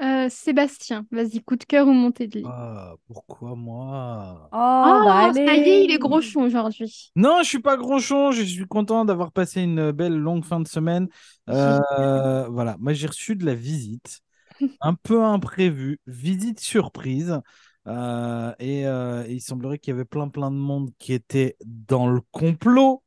Euh, 0.02 0.28
Sébastien, 0.28 1.06
vas-y, 1.12 1.42
coup 1.42 1.56
de 1.56 1.64
cœur 1.64 1.88
ou 1.88 1.92
montée 1.92 2.28
de 2.28 2.40
lit. 2.40 2.46
Ah, 2.48 2.96
pourquoi 3.08 3.56
moi? 3.56 4.50
Oh, 4.52 4.56
Oh, 4.56 5.06
bah 5.06 5.32
ça 5.34 5.56
y 5.56 5.60
est, 5.70 5.86
il 5.86 5.92
est 5.92 6.00
gros 6.00 6.20
chou 6.20 6.42
aujourd'hui. 6.42 7.12
Non, 7.16 7.38
je 7.44 7.48
suis 7.48 7.60
pas 7.62 7.78
gronchon. 7.78 8.32
Je 8.32 8.42
suis 8.44 8.66
content 8.68 9.06
d'avoir 9.06 9.32
passé 9.32 9.62
une 9.62 9.92
belle 9.92 10.16
longue 10.16 10.44
fin 10.44 10.60
de 10.60 10.68
semaine. 10.68 11.08
Euh, 11.50 12.48
voilà, 12.50 12.76
moi 12.80 12.94
j'ai 12.94 13.08
reçu 13.08 13.36
de 13.36 13.46
la 13.46 13.54
visite, 13.54 14.22
un 14.82 14.96
peu 14.96 15.24
imprévue, 15.24 16.00
visite 16.08 16.60
surprise. 16.60 17.40
Euh, 17.88 18.54
et, 18.60 18.88
euh, 18.88 19.26
et 19.28 19.34
il 19.34 19.42
semblerait 19.42 19.78
qu'il 19.78 19.92
y 19.92 19.94
avait 19.96 20.06
plein 20.06 20.28
plein 20.30 20.50
de 20.52 20.56
monde 20.58 20.90
qui 21.00 21.14
était 21.14 21.56
dans 21.66 22.08
le 22.08 22.22
complot. 22.32 23.04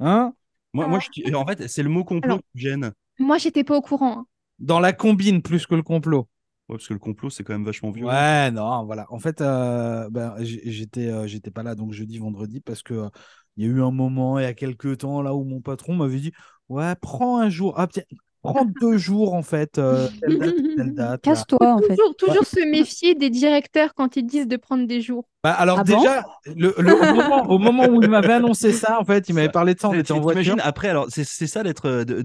Hein? 0.00 0.34
Moi, 0.74 0.86
moi 0.86 0.98
je- 1.00 1.34
en 1.34 1.46
fait, 1.46 1.66
c'est 1.68 1.82
le 1.82 1.88
mot 1.88 2.04
complot 2.04 2.24
Alors- 2.24 2.38
qui 2.40 2.46
me 2.54 2.60
gêne. 2.60 2.92
Moi, 3.18 3.38
j'étais 3.38 3.64
pas 3.64 3.76
au 3.76 3.80
courant. 3.80 4.24
Dans 4.58 4.80
la 4.80 4.92
combine 4.92 5.42
plus 5.42 5.66
que 5.66 5.74
le 5.74 5.82
complot. 5.82 6.28
Ouais, 6.68 6.76
parce 6.76 6.88
que 6.88 6.94
le 6.94 6.98
complot, 6.98 7.30
c'est 7.30 7.44
quand 7.44 7.52
même 7.52 7.64
vachement 7.64 7.90
violent. 7.90 8.12
Ouais, 8.12 8.50
non, 8.50 8.84
voilà. 8.86 9.06
En 9.10 9.18
fait, 9.18 9.40
euh, 9.40 10.08
ben, 10.10 10.34
j'étais 10.40 11.08
euh, 11.08 11.26
j'étais 11.26 11.50
pas 11.50 11.62
là 11.62 11.74
donc 11.74 11.92
jeudi, 11.92 12.18
vendredi 12.18 12.60
parce 12.60 12.82
que 12.82 12.94
euh, 12.94 13.08
il 13.56 13.66
y 13.66 13.68
a 13.68 13.70
eu 13.70 13.82
un 13.82 13.90
moment 13.90 14.38
il 14.38 14.42
y 14.42 14.46
a 14.46 14.54
quelques 14.54 14.98
temps 14.98 15.22
là 15.22 15.34
où 15.34 15.44
mon 15.44 15.60
patron 15.60 15.94
m'avait 15.94 16.20
dit 16.20 16.32
ouais, 16.68 16.94
prends 16.96 17.38
un 17.38 17.50
jour, 17.50 17.74
ah, 17.76 17.86
tiens, 17.86 18.04
prends 18.52 18.66
deux 18.80 18.96
jours 18.98 19.34
en 19.34 19.42
fait, 19.42 19.78
euh, 19.78 20.08
telle 20.20 20.38
date, 20.38 20.54
telle 20.76 20.94
date. 20.94 21.26
là. 21.26 21.32
Casse-toi 21.34 21.58
en 21.74 21.78
fait. 21.78 21.96
Toujours, 21.96 22.16
toujours 22.16 22.44
se 22.46 22.64
méfier 22.70 23.14
des 23.14 23.30
directeurs 23.30 23.94
quand 23.94 24.16
ils 24.16 24.24
disent 24.26 24.46
de 24.48 24.56
prendre 24.56 24.86
des 24.86 25.00
jours. 25.00 25.24
Bah, 25.42 25.52
alors 25.52 25.78
Ah 25.80 25.84
bon 25.84 25.98
déjà, 25.98 26.24
le, 26.46 26.74
le- 26.78 26.94
au, 26.94 27.14
moment, 27.14 27.42
au 27.50 27.58
moment 27.58 27.86
où 27.88 28.02
il 28.02 28.08
m'avait 28.08 28.32
annoncé 28.34 28.72
ça, 28.72 28.98
en 29.00 29.04
fait, 29.04 29.28
il 29.28 29.34
m'avait 29.34 29.48
parlé 29.50 29.74
de 29.74 29.80
ça, 29.80 29.88
on 29.88 29.94
était 29.94 30.12
en 30.12 30.20
voiture. 30.20 30.56
Après, 30.62 30.88
alors 30.88 31.06
c'est 31.10 31.24
c'est 31.24 31.46
ça 31.46 31.62
d'être 31.62 31.86
euh, 31.88 32.04
de- 32.04 32.22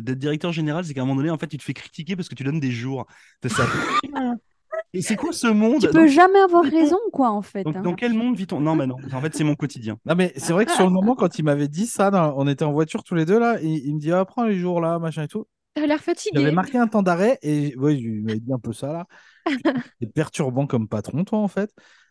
de- 0.00 0.14
directeur 0.14 0.52
général, 0.52 0.84
c'est 0.84 0.94
qu'à 0.94 1.02
un 1.02 1.04
moment 1.04 1.16
donné, 1.16 1.30
en 1.30 1.38
fait, 1.38 1.48
tu 1.48 1.58
te 1.58 1.62
fais 1.64 1.74
critiquer 1.74 2.16
parce 2.16 2.28
que 2.28 2.34
tu 2.34 2.44
donnes 2.44 2.60
des 2.60 2.70
jours. 2.70 3.06
C'est 3.42 3.50
ça. 3.50 3.64
Et 4.94 5.00
c'est 5.00 5.16
quoi 5.16 5.32
ce 5.32 5.46
monde? 5.46 5.80
Tu 5.80 5.86
dans, 5.86 5.92
peux 5.92 6.06
jamais 6.06 6.38
avoir 6.40 6.64
raison 6.64 6.98
quoi 7.12 7.30
en 7.30 7.40
fait. 7.40 7.62
donc, 7.62 7.76
hein. 7.76 7.80
dans 7.82 7.94
quel 7.94 8.12
monde 8.14 8.36
vit-on? 8.36 8.60
Non, 8.60 8.74
mais 8.74 8.86
non. 8.86 8.96
En 9.12 9.20
fait, 9.22 9.34
c'est 9.34 9.44
mon 9.44 9.54
quotidien. 9.54 9.96
Non, 10.04 10.14
mais 10.14 10.32
c'est 10.36 10.52
vrai 10.52 10.66
que 10.66 10.72
sur 10.72 10.84
le 10.84 10.90
moment, 10.90 11.14
quand 11.14 11.38
il 11.38 11.44
m'avait 11.44 11.68
dit 11.68 11.86
ça, 11.86 12.10
on 12.36 12.46
était 12.46 12.64
en 12.64 12.72
voiture 12.72 13.02
tous 13.02 13.14
les 13.14 13.24
deux 13.24 13.38
là, 13.38 13.56
et 13.62 13.66
il 13.66 13.94
me 13.94 14.00
dit 14.00 14.12
ah, 14.12 14.24
prends 14.26 14.44
les 14.44 14.58
jours 14.58 14.80
là, 14.82 14.98
machin 14.98 15.22
et 15.22 15.28
tout. 15.28 15.46
T'as 15.74 15.86
l'air 15.86 15.98
J'avais 16.34 16.50
fatigué. 16.50 16.50
marqué 16.52 16.78
un 16.78 16.86
temps 16.86 17.02
d'arrêt 17.02 17.38
et 17.42 17.74
ouais, 17.76 17.96
il 17.96 18.22
m'avait 18.22 18.40
dit 18.40 18.52
un 18.52 18.58
peu 18.58 18.72
ça 18.72 18.92
là. 18.92 19.06
C'est 20.00 20.12
perturbant 20.12 20.66
comme 20.66 20.88
patron, 20.88 21.24
toi, 21.24 21.38
en 21.38 21.48
fait. 21.48 21.70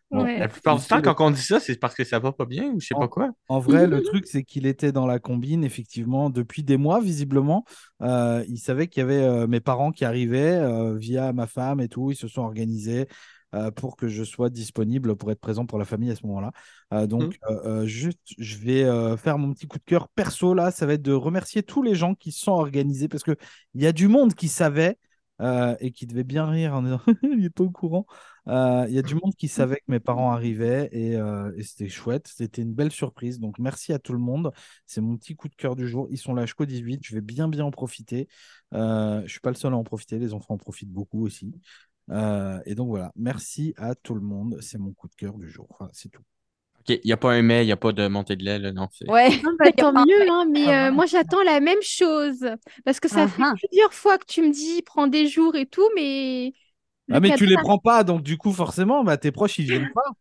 Bon, 0.09 0.23
Ouais. 0.23 0.39
La 0.39 0.49
plupart 0.49 0.77
du 0.77 0.85
temps, 0.85 1.01
quand 1.01 1.25
on 1.25 1.31
dit 1.31 1.41
ça, 1.41 1.61
c'est 1.61 1.77
parce 1.79 1.95
que 1.95 2.03
ça 2.03 2.19
va 2.19 2.33
pas 2.33 2.45
bien 2.45 2.65
ou 2.71 2.81
je 2.81 2.87
sais 2.87 2.95
pas 2.95 3.07
quoi. 3.07 3.31
En 3.47 3.59
vrai, 3.59 3.87
le 3.87 4.01
truc, 4.03 4.27
c'est 4.27 4.43
qu'il 4.43 4.65
était 4.65 4.91
dans 4.91 5.07
la 5.07 5.19
combine, 5.19 5.63
effectivement, 5.63 6.29
depuis 6.29 6.63
des 6.63 6.75
mois, 6.75 6.99
visiblement. 6.99 7.63
Euh, 8.01 8.43
il 8.49 8.57
savait 8.57 8.87
qu'il 8.87 8.99
y 8.99 9.03
avait 9.03 9.21
euh, 9.21 9.47
mes 9.47 9.61
parents 9.61 9.91
qui 9.91 10.03
arrivaient 10.03 10.55
euh, 10.55 10.97
via 10.97 11.31
ma 11.31 11.47
femme 11.47 11.79
et 11.79 11.87
tout. 11.87 12.11
Ils 12.11 12.17
se 12.17 12.27
sont 12.27 12.41
organisés 12.41 13.07
pour 13.75 13.97
que 13.97 14.07
je 14.07 14.23
sois 14.23 14.49
disponible 14.49 15.15
pour 15.15 15.31
être 15.31 15.39
présent 15.41 15.65
pour 15.65 15.77
la 15.79 15.85
famille 15.85 16.11
à 16.11 16.15
ce 16.15 16.25
moment-là. 16.25 16.51
Euh, 16.93 17.07
donc, 17.07 17.37
euh, 17.49 17.81
euh, 17.83 17.85
juste, 17.85 18.19
je 18.37 18.57
vais 18.57 18.83
euh, 18.83 19.17
faire 19.17 19.37
mon 19.37 19.53
petit 19.53 19.67
coup 19.67 19.77
de 19.77 19.83
cœur 19.83 20.07
perso 20.09 20.53
là. 20.53 20.71
Ça 20.71 20.85
va 20.85 20.93
être 20.93 21.01
de 21.01 21.13
remercier 21.13 21.63
tous 21.63 21.83
les 21.83 21.95
gens 21.95 22.15
qui 22.15 22.31
se 22.31 22.41
sont 22.41 22.51
organisés 22.51 23.07
parce 23.07 23.23
qu'il 23.23 23.35
y 23.75 23.85
a 23.87 23.91
du 23.91 24.07
monde 24.07 24.33
qui 24.35 24.47
savait. 24.47 24.97
euh, 25.41 25.75
et 25.79 25.91
qui 25.91 26.05
devait 26.05 26.23
bien 26.23 26.45
rire 26.45 26.75
en 26.75 26.83
disant 26.83 27.01
il 27.23 27.39
n'est 27.39 27.49
pas 27.49 27.63
au 27.63 27.71
courant. 27.71 28.05
Euh, 28.47 28.85
Il 28.87 28.93
y 28.93 28.99
a 28.99 29.01
du 29.01 29.15
monde 29.15 29.33
qui 29.35 29.47
savait 29.47 29.77
que 29.77 29.83
mes 29.87 29.99
parents 29.99 30.31
arrivaient 30.31 30.87
et, 30.91 31.15
euh, 31.15 31.51
et 31.57 31.63
c'était 31.63 31.89
chouette. 31.89 32.27
C'était 32.27 32.61
une 32.61 32.73
belle 32.73 32.91
surprise. 32.91 33.39
Donc 33.39 33.57
merci 33.57 33.91
à 33.93 33.97
tout 33.99 34.13
le 34.13 34.19
monde. 34.19 34.51
C'est 34.85 35.01
mon 35.01 35.17
petit 35.17 35.35
coup 35.35 35.49
de 35.49 35.55
cœur 35.55 35.75
du 35.75 35.87
jour. 35.87 36.07
Ils 36.11 36.17
sont 36.19 36.35
là 36.35 36.45
jusqu'au 36.45 36.65
18. 36.65 36.99
Je 37.03 37.15
vais 37.15 37.21
bien 37.21 37.47
bien 37.47 37.65
en 37.65 37.71
profiter. 37.71 38.27
Euh, 38.73 39.21
je 39.25 39.31
suis 39.31 39.39
pas 39.39 39.49
le 39.49 39.55
seul 39.55 39.73
à 39.73 39.77
en 39.77 39.83
profiter. 39.83 40.19
Les 40.19 40.33
enfants 40.33 40.53
en 40.55 40.57
profitent 40.57 40.91
beaucoup 40.91 41.25
aussi. 41.25 41.51
Euh, 42.09 42.59
et 42.65 42.75
donc 42.75 42.87
voilà. 42.89 43.11
Merci 43.15 43.73
à 43.77 43.95
tout 43.95 44.15
le 44.15 44.21
monde. 44.21 44.57
C'est 44.61 44.77
mon 44.77 44.91
coup 44.93 45.07
de 45.07 45.15
cœur 45.15 45.37
du 45.37 45.49
jour. 45.49 45.79
C'est 45.93 46.09
tout. 46.09 46.21
OK, 46.79 46.89
il 46.89 47.01
n'y 47.05 47.11
a 47.11 47.17
pas 47.17 47.33
un 47.33 47.43
mais, 47.43 47.63
il 47.63 47.67
n'y 47.67 47.71
a 47.71 47.77
pas 47.77 47.91
de 47.91 48.07
montée 48.07 48.35
de 48.35 48.43
lait, 48.43 48.57
là, 48.57 48.71
non. 48.71 48.87
c'est- 48.91 49.07
Ouais. 49.09 49.29
Non, 49.43 49.51
bah, 49.59 49.71
tant 49.71 49.93
mieux, 50.07 50.29
hein, 50.29 50.45
mais 50.51 50.65
Ah. 50.67 50.87
euh, 50.87 50.91
moi 50.91 51.05
j'attends 51.05 51.43
la 51.43 51.59
même 51.59 51.81
chose. 51.83 52.45
Parce 52.83 52.99
que 52.99 53.07
ça 53.07 53.27
fait 53.27 53.41
Ah 53.43 53.51
ah. 53.53 53.55
plusieurs 53.67 53.93
fois 53.93 54.17
que 54.17 54.25
tu 54.25 54.41
me 54.41 54.51
dis 54.51 54.81
prends 54.81 55.07
des 55.07 55.27
jours 55.27 55.55
et 55.55 55.67
tout, 55.67 55.87
mais. 55.95 56.53
le 57.07 57.15
Ah, 57.15 57.19
mais 57.19 57.35
tu 57.37 57.45
les 57.45 57.55
prends 57.57 57.77
pas, 57.77 58.03
donc 58.03 58.23
du 58.23 58.37
coup, 58.37 58.51
forcément, 58.51 59.03
bah, 59.03 59.17
tes 59.17 59.31
proches, 59.31 59.59
ils 59.59 59.65
viennent 59.65 59.91
pas. 59.93 60.11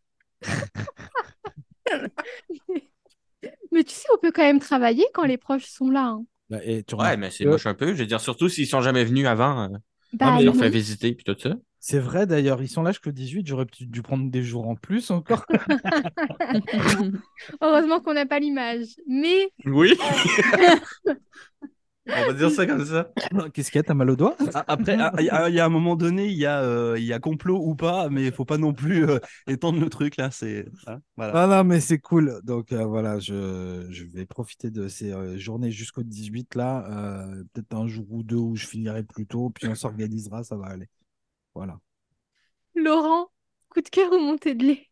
Mais 3.71 3.83
tu 3.83 3.95
sais, 3.95 4.07
on 4.13 4.17
peut 4.19 4.31
quand 4.31 4.43
même 4.43 4.59
travailler 4.59 5.05
quand 5.13 5.23
les 5.23 5.37
proches 5.37 5.65
sont 5.65 5.89
là. 5.89 6.07
hein. 6.07 6.25
Bah, 6.49 6.59
et 6.63 6.83
tu 6.83 6.95
Ouais, 6.95 7.15
mais 7.15 7.31
c'est 7.31 7.45
moche 7.45 7.65
un 7.65 7.73
peu. 7.73 7.93
Je 7.93 7.99
veux 7.99 8.05
dire, 8.05 8.19
surtout 8.19 8.49
s'ils 8.49 8.67
sont 8.67 8.81
jamais 8.81 9.05
venus 9.05 9.25
avant, 9.25 9.63
euh, 9.63 9.77
Bah, 10.13 10.31
mais 10.35 10.41
on 10.41 10.45
leur 10.45 10.53
non. 10.55 10.59
fait 10.59 10.69
visiter 10.69 11.13
puis 11.15 11.23
tout 11.23 11.35
ça. 11.39 11.55
C'est 11.83 11.97
vrai 11.99 12.27
d'ailleurs, 12.27 12.61
ils 12.61 12.67
sont 12.69 12.83
là 12.83 12.91
jusqu'au 12.91 13.11
18, 13.11 13.47
j'aurais 13.47 13.65
peut-être 13.65 13.89
dû 13.89 14.03
prendre 14.03 14.29
des 14.29 14.43
jours 14.43 14.67
en 14.69 14.75
plus 14.75 15.09
encore. 15.09 15.45
Heureusement 17.61 17.99
qu'on 18.01 18.13
n'a 18.13 18.25
pas 18.27 18.37
l'image. 18.39 18.85
Mais 19.07 19.49
Oui. 19.65 19.93
on 22.07 22.25
va 22.27 22.33
dire 22.33 22.51
ça 22.51 22.65
comme 22.67 22.85
ça. 22.85 23.11
Qu'est-ce 23.53 23.71
qu'il 23.71 23.79
y 23.79 23.81
a? 23.81 23.83
T'as 23.83 23.93
mal 23.95 24.09
au 24.11 24.15
doigt? 24.15 24.35
Ah, 24.53 24.63
Après, 24.67 24.95
ah, 24.99 25.11
il 25.19 25.25
y, 25.25 25.29
a 25.31 25.49
il 25.49 25.55
y 25.55 25.59
a 25.59 25.65
un 25.65 25.69
moment 25.69 25.95
donné, 25.95 26.27
il 26.27 26.37
y, 26.37 26.45
a, 26.45 26.61
euh, 26.61 26.95
il 26.99 27.05
y 27.05 27.13
a 27.13 27.19
complot 27.19 27.59
ou 27.63 27.73
pas, 27.75 28.09
mais 28.09 28.25
il 28.25 28.31
faut 28.31 28.45
pas 28.45 28.57
non 28.59 28.73
plus 28.73 29.07
euh, 29.09 29.17
étendre 29.47 29.79
le 29.79 29.89
truc 29.89 30.17
là. 30.17 30.29
C'est 30.31 30.65
hein, 30.87 30.99
voilà. 31.17 31.43
Ah 31.43 31.47
non, 31.47 31.63
mais 31.67 31.79
c'est 31.79 31.97
cool. 31.99 32.39
Donc 32.43 32.71
euh, 32.73 32.85
voilà, 32.85 33.17
je, 33.19 33.87
je 33.89 34.03
vais 34.05 34.25
profiter 34.27 34.69
de 34.71 34.87
ces 34.87 35.11
euh, 35.11 35.37
journées 35.39 35.71
jusqu'au 35.71 36.03
18 36.03 36.53
là. 36.55 36.85
euh, 36.91 37.43
peut-être 37.53 37.73
un 37.75 37.87
jour 37.87 38.05
ou 38.11 38.21
deux 38.23 38.35
où 38.35 38.55
je 38.55 38.67
finirai 38.67 39.01
plus 39.03 39.25
tôt, 39.25 39.49
puis 39.49 39.67
on 39.67 39.73
s'organisera, 39.75 40.43
ça 40.43 40.55
va 40.57 40.67
aller. 40.67 40.87
Voilà. 41.55 41.79
Laurent, 42.75 43.27
coup 43.69 43.81
de 43.81 43.89
cœur 43.89 44.11
ou 44.11 44.19
montée 44.19 44.55
de 44.55 44.65
lait? 44.65 44.87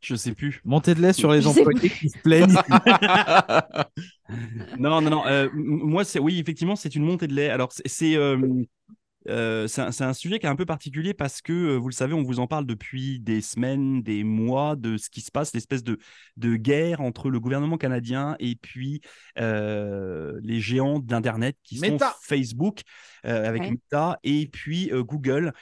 Je 0.00 0.14
sais 0.14 0.34
plus. 0.34 0.60
Montée 0.64 0.94
de 0.94 1.00
lait 1.00 1.12
sur 1.12 1.32
les 1.32 1.46
employés 1.46 1.90
qui 1.90 2.08
se 2.08 2.18
plaignent. 2.18 2.54
Non, 4.78 5.00
non, 5.00 5.10
non. 5.10 5.26
euh, 5.26 5.48
moi, 5.54 6.04
c'est 6.04 6.18
oui, 6.18 6.40
effectivement, 6.40 6.74
c'est 6.74 6.96
une 6.96 7.04
montée 7.04 7.28
de 7.28 7.34
lait. 7.34 7.48
Alors, 7.48 7.72
c'est 7.72 7.86
c'est 7.86 8.16
euh, 8.16 8.36
euh, 9.28 9.66
c'est 9.66 10.02
un, 10.02 10.12
sujet 10.12 10.38
qui 10.38 10.46
est 10.46 10.48
un 10.48 10.56
peu 10.56 10.66
particulier 10.66 11.14
parce 11.14 11.42
que, 11.42 11.76
vous 11.76 11.88
le 11.88 11.94
savez, 11.94 12.14
on 12.14 12.22
vous 12.22 12.38
en 12.38 12.46
parle 12.46 12.66
depuis 12.66 13.18
des 13.20 13.40
semaines, 13.40 14.02
des 14.02 14.24
mois 14.24 14.76
de 14.76 14.96
ce 14.96 15.10
qui 15.10 15.20
se 15.20 15.30
passe, 15.30 15.52
l'espèce 15.54 15.82
de, 15.82 15.98
de 16.36 16.56
guerre 16.56 17.00
entre 17.00 17.30
le 17.30 17.40
gouvernement 17.40 17.76
canadien 17.76 18.36
et 18.38 18.56
puis 18.56 19.00
euh, 19.38 20.38
les 20.42 20.60
géants 20.60 20.98
d'Internet 21.00 21.56
qui 21.62 21.78
sont. 21.78 21.98
Facebook 22.22 22.82
euh, 23.24 23.48
avec 23.48 23.62
Ouais. 23.62 23.70
Meta 23.70 24.18
et 24.22 24.46
puis 24.46 24.90
euh, 24.92 25.02
Google. 25.02 25.52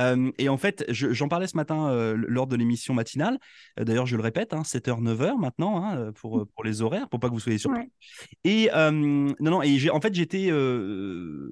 Euh, 0.00 0.30
et 0.38 0.48
en 0.48 0.56
fait, 0.56 0.84
je- 0.88 1.12
j'en 1.12 1.28
parlais 1.28 1.46
ce 1.46 1.56
matin 1.56 1.88
euh, 1.90 2.14
lors 2.16 2.46
de 2.46 2.56
l'émission 2.56 2.94
matinale. 2.94 3.38
Euh, 3.78 3.84
D'ailleurs, 3.84 4.06
je 4.06 4.16
le 4.16 4.22
répète, 4.22 4.54
hein, 4.54 4.62
7h, 4.64 5.00
9h 5.02 5.36
maintenant 5.38 5.84
hein, 5.84 5.96
euh, 5.98 6.12
pour, 6.12 6.46
pour 6.54 6.64
les 6.64 6.80
horaires, 6.80 7.08
pour 7.08 7.20
pas 7.20 7.28
que 7.28 7.34
vous 7.34 7.40
soyez 7.40 7.58
surpris. 7.58 7.80
Ouais. 7.80 7.90
Et 8.44 8.70
euh, 8.74 8.90
non, 8.90 9.34
non, 9.38 9.62
et 9.62 9.90
en 9.90 10.00
fait, 10.00 10.14
j'étais. 10.14 10.48
euh, 10.50 11.50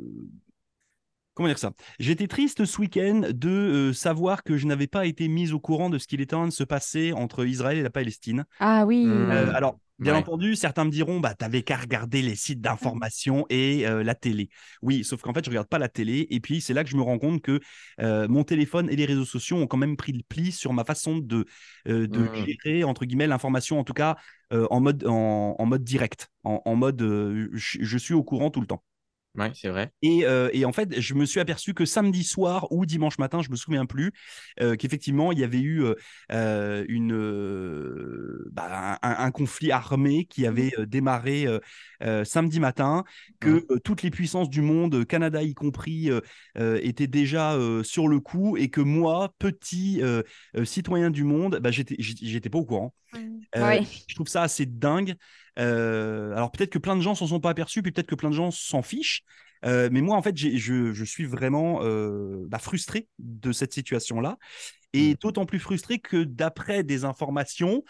comment 1.35 1.49
dire 1.49 1.59
ça? 1.59 1.73
J'étais 1.99 2.27
triste 2.27 2.65
ce 2.65 2.81
week-end 2.81 3.23
de 3.33 3.49
euh, 3.49 3.93
savoir 3.93 4.43
que 4.43 4.57
je 4.57 4.67
n'avais 4.67 4.87
pas 4.87 5.07
été 5.07 5.29
mise 5.29 5.53
au 5.53 5.61
courant 5.61 5.91
de 5.91 5.99
ce 5.99 6.07
qu'il 6.07 6.21
était 6.21 6.35
en 6.35 6.41
train 6.41 6.49
de 6.49 6.53
se 6.53 6.65
passer 6.65 7.13
entre 7.13 7.45
Israël 7.47 7.79
et 7.79 7.83
la 7.83 7.91
Palestine. 7.91 8.45
Ah 8.59 8.85
oui. 8.87 9.05
Euh, 9.07 9.53
alors, 9.55 9.79
bien 10.01 10.15
Ouais. 10.15 10.17
entendu, 10.17 10.57
certains 10.57 10.85
me 10.85 10.91
diront, 10.91 11.21
bah, 11.21 11.35
t'avais 11.35 11.63
qu'à 11.63 11.77
regarder 11.77 12.23
les 12.23 12.35
sites 12.37 12.61
d'information 12.61 13.47
et 13.51 13.87
euh, 13.87 14.03
la 14.03 14.15
télé. 14.15 14.49
Oui, 14.83 15.05
sauf 15.05 15.23
qu'en 15.23 15.33
fait, 15.35 15.45
je 15.45 15.51
regarde 15.51 15.69
pas 15.69 15.79
la 15.79 15.89
télé. 15.89 16.27
Et 16.31 16.41
puis, 16.41 16.61
c'est 16.61 16.75
là 16.75 16.85
que 16.85 16.91
je 16.91 16.97
me 16.97 17.03
rends 17.03 17.19
compte 17.19 17.43
que 17.43 17.61
euh, 18.01 18.27
mon 18.29 18.45
téléphone 18.45 18.91
et 18.91 18.97
les 18.97 19.05
réseaux 19.07 19.25
sociaux 19.25 19.57
ont 19.59 19.67
quand 19.67 19.77
même 19.77 19.97
pris 19.97 20.13
le 20.13 20.23
pli 20.29 20.53
sur 20.53 20.73
ma 20.73 20.85
façon 20.85 21.19
de, 21.19 21.45
euh, 21.89 22.07
de 22.09 22.29
Mhm. 22.29 22.51
gérer, 22.65 22.85
entre 22.85 23.05
guillemets, 23.05 23.27
l'information, 23.27 23.79
en 23.79 23.85
tout 23.85 23.95
cas, 23.95 24.17
en, 24.53 24.81
mode, 24.81 25.07
en, 25.07 25.55
en 25.59 25.67
mode 25.67 25.85
direct, 25.85 26.29
en, 26.43 26.61
en 26.65 26.75
mode 26.75 27.01
je, 27.53 27.79
je 27.81 27.99
suis 27.99 28.15
au 28.15 28.25
courant 28.25 28.51
tout 28.51 28.61
le 28.61 28.67
temps. 28.67 28.83
Oui, 29.37 29.47
c'est 29.55 29.69
vrai. 29.69 29.93
Et, 30.03 30.27
euh, 30.27 30.51
et 30.53 30.65
en 30.65 30.73
fait, 30.73 31.01
je 31.01 31.15
me 31.15 31.25
suis 31.25 31.39
aperçu 31.39 31.73
que 31.73 31.85
samedi 31.85 32.25
soir 32.25 32.67
ou 32.73 32.85
dimanche 32.85 33.19
matin, 33.19 33.43
je 33.43 33.51
me 33.51 33.57
souviens 33.57 33.87
plus, 33.87 34.13
euh, 34.61 34.75
qu'effectivement, 34.75 35.31
il 35.31 35.39
y 35.39 35.45
avait 35.45 35.61
eu 35.61 35.85
euh, 36.33 36.85
une, 36.89 37.17
bah, 38.51 38.99
un, 39.03 39.25
un 39.25 39.31
conflit 39.31 39.71
armé 39.71 40.25
qui 40.25 40.47
avait 40.47 40.73
euh, 40.79 40.87
démarré 40.87 41.47
samedi 42.25 42.61
matin, 42.61 43.05
que 43.41 43.67
toutes 43.85 44.03
les 44.03 44.11
puissances 44.11 44.49
du 44.49 44.63
monde, 44.63 45.07
Canada 45.07 45.43
y 45.43 45.55
compris, 45.55 46.11
étaient 46.57 47.07
déjà 47.07 47.57
sur 47.83 48.09
le 48.09 48.21
coup 48.21 48.57
et 48.57 48.69
que 48.69 48.81
moi, 48.81 49.35
petit 49.39 50.01
citoyen 50.65 51.11
du 51.11 51.25
monde, 51.25 51.61
bah, 51.63 51.71
j'étais 51.71 52.49
pas 52.51 52.59
au 52.59 52.65
courant. 52.65 52.95
Ouais. 53.57 53.85
Je 54.09 54.15
trouve 54.15 54.29
ça 54.29 54.43
assez 54.43 54.67
dingue. 54.67 55.15
Euh, 55.61 56.33
alors 56.35 56.51
peut-être 56.51 56.71
que 56.71 56.79
plein 56.79 56.97
de 56.97 57.01
gens 57.03 57.15
s'en 57.15 57.27
sont 57.27 57.41
pas 57.41 57.51
aperçus, 57.51 57.83
puis 57.83 57.93
peut-être 57.93 58.07
que 58.09 58.15
plein 58.15 58.31
de 58.31 58.35
gens 58.35 58.51
s'en 58.51 58.83
fichent. 58.83 59.23
Euh, 59.65 59.89
mais 59.93 60.01
moi, 60.01 60.17
en 60.17 60.23
fait, 60.23 60.37
je, 60.37 60.93
je 60.93 61.05
suis 61.05 61.27
vraiment 61.27 61.81
euh, 61.83 62.45
bah, 62.49 62.59
frustré 62.59 63.09
de 63.19 63.53
cette 63.53 63.73
situation-là. 63.75 64.39
Et 64.93 65.15
d'autant 65.15 65.47
plus 65.47 65.61
frustré 65.61 65.99
que 65.99 66.25
d'après 66.25 66.83
des 66.83 67.05
informations, 67.05 67.85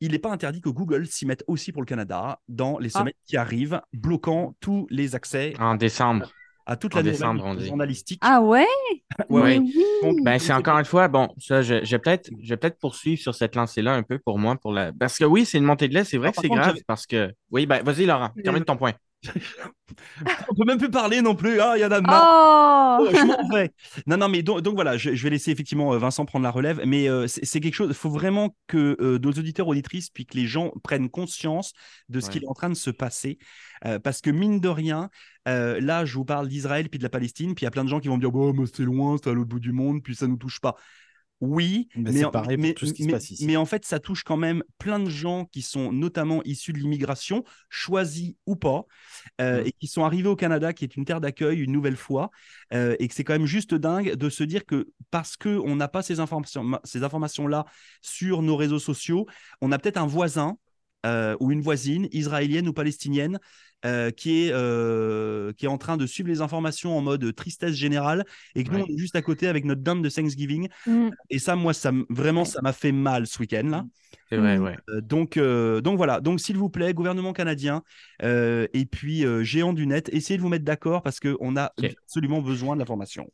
il 0.00 0.12
n'est 0.12 0.18
pas 0.18 0.30
interdit 0.30 0.60
que 0.60 0.70
Google 0.70 1.06
s'y 1.06 1.26
mette 1.26 1.44
aussi 1.46 1.72
pour 1.72 1.82
le 1.82 1.86
Canada 1.86 2.40
dans 2.48 2.78
les 2.78 2.90
Ah. 2.94 3.00
semaines 3.00 3.14
qui 3.26 3.36
arrivent, 3.36 3.80
bloquant 3.92 4.56
tous 4.60 4.86
les 4.90 5.14
accès 5.14 5.54
En 5.58 5.74
décembre. 5.74 6.32
À 6.66 6.76
toute 6.76 6.94
en 6.94 6.98
la 6.98 7.02
décembre, 7.02 7.42
on 7.44 7.54
dit. 7.54 7.66
journalistique. 7.66 8.20
Ah 8.22 8.40
ouais? 8.40 8.66
Ouais, 9.28 9.58
oui. 9.58 9.74
Donc, 10.02 10.22
Ben, 10.22 10.38
c'est 10.38 10.52
encore 10.52 10.78
une 10.78 10.84
fois, 10.84 11.08
bon, 11.08 11.28
ça, 11.38 11.62
je, 11.62 11.84
je 11.84 11.90
vais 11.96 11.98
peut-être 11.98 12.78
poursuivre 12.78 13.20
sur 13.20 13.34
cette 13.34 13.54
lancée-là 13.56 13.94
un 13.94 14.02
peu 14.02 14.18
pour 14.18 14.38
moi. 14.38 14.56
Pour 14.56 14.72
la... 14.72 14.92
Parce 14.92 15.18
que 15.18 15.24
oui, 15.24 15.44
c'est 15.44 15.58
une 15.58 15.64
montée 15.64 15.88
de 15.88 15.94
lait, 15.94 16.04
c'est 16.04 16.18
vrai 16.18 16.28
Ah, 16.28 16.32
que 16.32 16.40
c'est 16.40 16.48
grave 16.48 16.76
parce 16.86 17.06
que. 17.06 17.32
Oui, 17.50 17.66
ben 17.66 17.82
vas-y, 17.82 18.06
Laurent, 18.06 18.30
termine 18.42 18.64
ton 18.64 18.76
point. 18.76 18.92
On 20.48 20.54
peut 20.54 20.64
même 20.64 20.78
plus 20.78 20.90
parler 20.90 21.20
non 21.22 21.34
plus. 21.34 21.60
Ah, 21.60 21.74
il 21.76 21.80
y 21.80 21.84
en 21.84 21.90
a 21.90 22.00
marre. 22.00 22.28
Oh 23.00 23.06
Oh, 23.06 23.08
je 23.10 23.24
m'en 23.24 23.48
vais. 23.56 23.70
Non, 24.06 24.16
non, 24.16 24.28
mais 24.28 24.42
donc, 24.42 24.60
donc 24.60 24.74
voilà, 24.74 24.96
je, 24.96 25.14
je 25.14 25.22
vais 25.22 25.30
laisser 25.30 25.50
effectivement 25.50 25.94
euh, 25.94 25.98
Vincent 25.98 26.24
prendre 26.24 26.42
la 26.44 26.50
relève, 26.50 26.80
mais 26.86 27.08
euh, 27.08 27.26
c'est 27.26 27.60
quelque 27.60 27.74
chose, 27.74 27.88
il 27.90 27.94
faut 27.94 28.10
vraiment 28.10 28.54
que 28.66 28.96
euh, 29.00 29.18
nos 29.18 29.30
auditeurs, 29.30 29.66
auditrices, 29.68 30.10
puis 30.10 30.26
que 30.26 30.36
les 30.36 30.46
gens 30.46 30.72
prennent 30.84 31.08
conscience 31.10 31.72
de 32.08 32.20
ce 32.20 32.26
Ouais. 32.26 32.32
qui 32.32 32.38
est 32.38 32.46
en 32.48 32.54
train 32.54 32.68
de 32.68 32.74
se 32.74 32.90
passer. 32.90 33.38
Euh, 33.86 33.98
parce 33.98 34.20
que 34.20 34.30
mine 34.30 34.60
de 34.60 34.68
rien, 34.68 35.10
euh, 35.48 35.80
là, 35.80 36.04
je 36.04 36.14
vous 36.14 36.24
parle 36.24 36.48
d'Israël 36.48 36.88
puis 36.88 36.98
de 36.98 37.02
la 37.04 37.10
Palestine, 37.10 37.54
puis 37.54 37.62
il 37.64 37.66
y 37.66 37.68
a 37.68 37.70
plein 37.70 37.84
de 37.84 37.88
gens 37.88 38.00
qui 38.00 38.08
vont 38.08 38.16
me 38.16 38.20
dire, 38.20 38.30
bon, 38.30 38.52
mais 38.52 38.64
c'est 38.72 38.84
loin, 38.84 39.16
c'est 39.22 39.30
à 39.30 39.32
l'autre 39.32 39.48
bout 39.48 39.60
du 39.60 39.72
monde, 39.72 40.02
puis 40.02 40.14
ça 40.14 40.26
nous 40.26 40.36
touche 40.36 40.60
pas. 40.60 40.76
Oui, 41.44 41.88
Mais 41.96 42.24
en- 42.24 42.30
pareil 42.30 42.56
pour 42.56 42.62
mais- 42.62 42.72
tout 42.74 42.86
ce 42.86 42.92
qui 42.92 43.02
se 43.02 43.08
mais- 43.08 43.14
passe 43.14 43.30
ici. 43.32 43.44
mais 43.46 43.56
en 43.56 43.64
fait, 43.66 43.84
ça 43.84 43.98
touche 43.98 44.22
quand 44.22 44.36
même 44.36 44.62
plein 44.78 45.00
de 45.00 45.10
gens 45.10 45.44
qui 45.46 45.60
sont 45.60 45.90
notamment 45.92 46.40
issus 46.44 46.72
de 46.72 46.78
l'immigration, 46.78 47.42
choisis 47.68 48.34
ou 48.46 48.54
pas, 48.54 48.84
euh, 49.40 49.64
Mm. 49.64 49.66
et 49.66 49.72
qui 49.72 49.88
sont 49.88 50.04
arrivés 50.04 50.28
au 50.28 50.36
Canada, 50.36 50.72
qui 50.72 50.84
est 50.84 50.94
une 50.96 51.04
terre 51.04 51.20
d'accueil 51.20 51.58
une 51.60 51.72
nouvelle 51.72 51.96
fois, 51.96 52.30
euh, 52.72 52.94
et 53.00 53.08
que 53.08 53.14
c'est 53.14 53.24
quand 53.24 53.32
même 53.32 53.44
juste 53.46 53.74
dingue 53.74 54.14
de 54.14 54.30
se 54.30 54.44
dire 54.44 54.64
que 54.64 54.88
parce 55.10 55.36
qu'on 55.36 55.74
n'a 55.74 55.88
pas 55.88 56.02
ces 56.02 56.20
informations, 56.20 56.78
ces 56.84 57.02
informations-là 57.02 57.64
sur 58.02 58.40
nos 58.42 58.54
réseaux 58.54 58.78
sociaux, 58.78 59.26
on 59.60 59.72
a 59.72 59.78
peut-être 59.80 59.96
un 59.98 60.06
voisin 60.06 60.56
euh, 61.06 61.36
ou 61.40 61.50
une 61.50 61.60
voisine, 61.60 62.08
israélienne 62.12 62.68
ou 62.68 62.72
palestinienne, 62.72 63.38
euh, 63.84 64.10
qui, 64.10 64.44
est, 64.44 64.52
euh, 64.52 65.52
qui 65.54 65.64
est 65.64 65.68
en 65.68 65.78
train 65.78 65.96
de 65.96 66.06
suivre 66.06 66.28
les 66.28 66.40
informations 66.40 66.96
en 66.96 67.00
mode 67.00 67.34
tristesse 67.34 67.74
générale, 67.74 68.24
et 68.54 68.62
que 68.62 68.70
nous, 68.70 68.78
on 68.78 68.86
est 68.86 68.96
juste 68.96 69.16
à 69.16 69.22
côté 69.22 69.48
avec 69.48 69.64
notre 69.64 69.82
dinde 69.82 70.04
de 70.04 70.08
Thanksgiving. 70.08 70.68
Mm. 70.86 71.08
Et 71.30 71.38
ça, 71.40 71.56
moi, 71.56 71.74
ça, 71.74 71.90
vraiment, 72.08 72.44
ça 72.44 72.60
m'a 72.62 72.72
fait 72.72 72.92
mal 72.92 73.26
ce 73.26 73.38
week-end, 73.40 73.68
là. 73.68 73.84
C'est 74.30 74.36
vrai, 74.36 74.58
Mm. 74.58 74.62
ouais. 74.62 74.76
Euh, 74.90 75.00
donc, 75.00 75.36
euh, 75.36 75.80
donc 75.80 75.96
voilà. 75.96 76.20
Donc, 76.20 76.40
s'il 76.40 76.56
vous 76.56 76.68
plaît, 76.68 76.94
gouvernement 76.94 77.32
canadien 77.32 77.82
euh, 78.22 78.68
et 78.72 78.86
puis 78.86 79.26
euh, 79.26 79.42
géant 79.42 79.72
du 79.72 79.86
net, 79.86 80.08
essayez 80.12 80.36
de 80.36 80.42
vous 80.42 80.48
mettre 80.48 80.64
d'accord 80.64 81.02
parce 81.02 81.18
qu'on 81.18 81.56
a 81.56 81.72
absolument 82.04 82.40
besoin 82.40 82.76
de 82.76 82.80
l'information. 82.80 83.24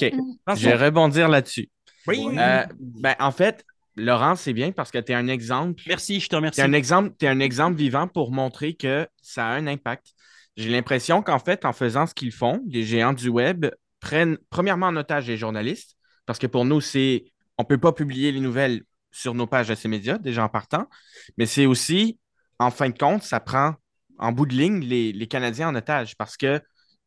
OK. 0.00 0.12
Mm. 0.12 0.54
Je 0.56 0.64
vais 0.66 0.76
rebondir 0.76 1.28
là-dessus. 1.28 1.68
Oui. 2.06 2.26
Euh, 2.38 2.64
ben, 2.80 3.14
en 3.18 3.30
fait, 3.32 3.64
Laurent, 3.96 4.36
c'est 4.36 4.52
bien 4.52 4.72
parce 4.72 4.90
que 4.90 4.98
tu 4.98 5.12
es 5.12 5.14
un 5.14 5.28
exemple. 5.28 5.82
Merci, 5.86 6.20
je 6.20 6.28
te 6.28 6.36
remercie. 6.36 6.60
Tu 6.60 6.66
es 6.66 6.68
un 6.68 6.72
exemple, 6.72 7.14
un 7.22 7.40
exemple 7.40 7.76
vivant 7.76 8.06
pour 8.08 8.32
montrer 8.32 8.74
que 8.74 9.06
ça 9.20 9.46
a 9.46 9.50
un 9.52 9.66
impact. 9.66 10.12
J'ai 10.56 10.68
l'impression 10.70 11.22
qu'en 11.22 11.38
fait, 11.38 11.64
en 11.64 11.72
faisant 11.72 12.06
ce 12.06 12.14
qu'ils 12.14 12.32
font, 12.32 12.62
les 12.66 12.82
géants 12.82 13.12
du 13.12 13.28
web 13.28 13.66
prennent 14.00 14.38
premièrement 14.50 14.86
en 14.86 14.96
otage 14.96 15.26
les 15.26 15.36
journalistes, 15.36 15.96
parce 16.26 16.38
que 16.38 16.46
pour 16.46 16.64
nous, 16.64 16.80
c'est 16.80 17.24
on 17.58 17.62
ne 17.62 17.66
peut 17.66 17.78
pas 17.78 17.92
publier 17.92 18.32
les 18.32 18.40
nouvelles 18.40 18.82
sur 19.10 19.34
nos 19.34 19.46
pages 19.46 19.68
de 19.68 19.74
ces 19.74 19.88
médias, 19.88 20.18
déjà 20.18 20.44
en 20.44 20.48
partant, 20.48 20.86
mais 21.36 21.46
c'est 21.46 21.66
aussi, 21.66 22.18
en 22.58 22.70
fin 22.70 22.88
de 22.88 22.96
compte, 22.96 23.22
ça 23.22 23.40
prend 23.40 23.74
en 24.18 24.32
bout 24.32 24.46
de 24.46 24.54
ligne 24.54 24.80
les, 24.80 25.12
les 25.12 25.26
Canadiens 25.26 25.68
en 25.68 25.74
otage 25.74 26.16
parce 26.16 26.36
que 26.36 26.60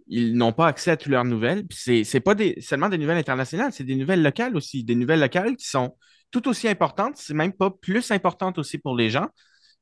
ils 0.07 0.35
n'ont 0.35 0.51
pas 0.51 0.67
accès 0.67 0.91
à 0.91 0.97
toutes 0.97 1.11
leurs 1.11 1.23
nouvelles. 1.23 1.63
C'est, 1.71 2.03
c'est 2.03 2.19
pas 2.19 2.35
des, 2.35 2.59
seulement 2.59 2.89
des 2.89 2.97
nouvelles 2.97 3.17
internationales, 3.17 3.71
c'est 3.71 3.85
des 3.85 3.95
nouvelles 3.95 4.21
locales 4.21 4.55
aussi, 4.55 4.83
des 4.83 4.95
nouvelles 4.95 5.21
locales 5.21 5.55
qui 5.55 5.65
sont 5.67 5.95
tout 6.33 6.47
aussi 6.49 6.67
importantes, 6.67 7.15
c'est 7.17 7.35
même 7.35 7.53
pas 7.53 7.69
plus 7.69 8.11
importante 8.11 8.57
aussi 8.57 8.79
pour 8.79 8.97
les 8.97 9.09
gens. 9.09 9.27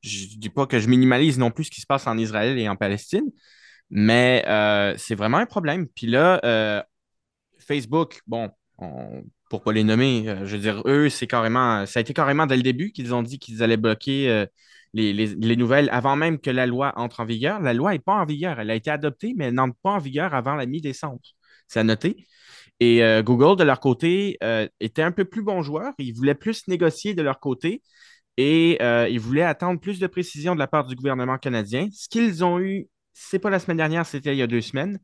Je 0.02 0.26
ne 0.34 0.40
dis 0.40 0.50
pas 0.50 0.66
que 0.66 0.78
je 0.78 0.88
minimalise 0.88 1.38
non 1.38 1.50
plus 1.50 1.64
ce 1.64 1.70
qui 1.70 1.80
se 1.80 1.86
passe 1.86 2.06
en 2.06 2.18
Israël 2.18 2.58
et 2.58 2.68
en 2.68 2.76
Palestine, 2.76 3.24
mais 3.90 4.44
euh, 4.46 4.94
c'est 4.98 5.14
vraiment 5.14 5.38
un 5.38 5.46
problème. 5.46 5.88
Puis 5.88 6.06
là, 6.06 6.40
euh, 6.44 6.82
Facebook, 7.58 8.20
bon, 8.26 8.50
on 8.78 9.24
pour 9.50 9.62
pas 9.62 9.72
les 9.72 9.84
nommer, 9.84 10.28
euh, 10.28 10.46
je 10.46 10.56
veux 10.56 10.62
dire, 10.62 10.82
eux, 10.86 11.08
c'est 11.10 11.26
carrément, 11.26 11.84
ça 11.86 11.98
a 11.98 12.02
été 12.02 12.14
carrément 12.14 12.46
dès 12.46 12.56
le 12.56 12.62
début 12.62 12.92
qu'ils 12.92 13.14
ont 13.14 13.22
dit 13.22 13.38
qu'ils 13.38 13.62
allaient 13.62 13.76
bloquer 13.76 14.46
les- 14.94 15.12
les 15.12 15.56
nouvelles 15.56 15.88
avant 15.90 16.16
même 16.16 16.38
que 16.38 16.50
la 16.50 16.66
loi 16.66 16.92
entre 16.96 17.20
en 17.20 17.24
vigueur. 17.24 17.60
La 17.60 17.74
loi 17.74 17.92
n'est 17.92 17.98
pas 17.98 18.14
en 18.14 18.24
vigueur. 18.26 18.60
Elle 18.60 18.70
a 18.70 18.74
été 18.74 18.90
adoptée, 18.90 19.34
mais 19.36 19.46
elle 19.46 19.54
n'entre 19.54 19.76
pas 19.82 19.92
en 19.92 19.98
vigueur 19.98 20.34
avant 20.34 20.54
la 20.54 20.66
mi-décembre. 20.66 21.20
C'est 21.68 21.80
à 21.80 21.84
noter. 21.84 22.26
Et 22.84 23.00
euh, 23.04 23.22
Google, 23.22 23.56
de 23.56 23.62
leur 23.62 23.78
côté, 23.78 24.38
euh, 24.42 24.66
était 24.80 25.02
un 25.02 25.12
peu 25.12 25.24
plus 25.24 25.42
bon 25.42 25.62
joueur. 25.62 25.92
Ils 25.98 26.12
voulaient 26.12 26.34
plus 26.34 26.66
négocier 26.66 27.14
de 27.14 27.22
leur 27.22 27.38
côté 27.38 27.80
et 28.36 28.76
euh, 28.82 29.06
ils 29.08 29.20
voulaient 29.20 29.44
attendre 29.44 29.78
plus 29.78 30.00
de 30.00 30.06
précisions 30.08 30.54
de 30.54 30.58
la 30.58 30.66
part 30.66 30.84
du 30.84 30.96
gouvernement 30.96 31.38
canadien. 31.38 31.86
Ce 31.92 32.08
qu'ils 32.08 32.42
ont 32.42 32.58
eu, 32.58 32.88
c'est 33.12 33.38
pas 33.38 33.50
la 33.50 33.60
semaine 33.60 33.76
dernière, 33.76 34.04
c'était 34.04 34.34
il 34.34 34.38
y 34.38 34.42
a 34.42 34.48
deux 34.48 34.60
semaines. 34.60 34.98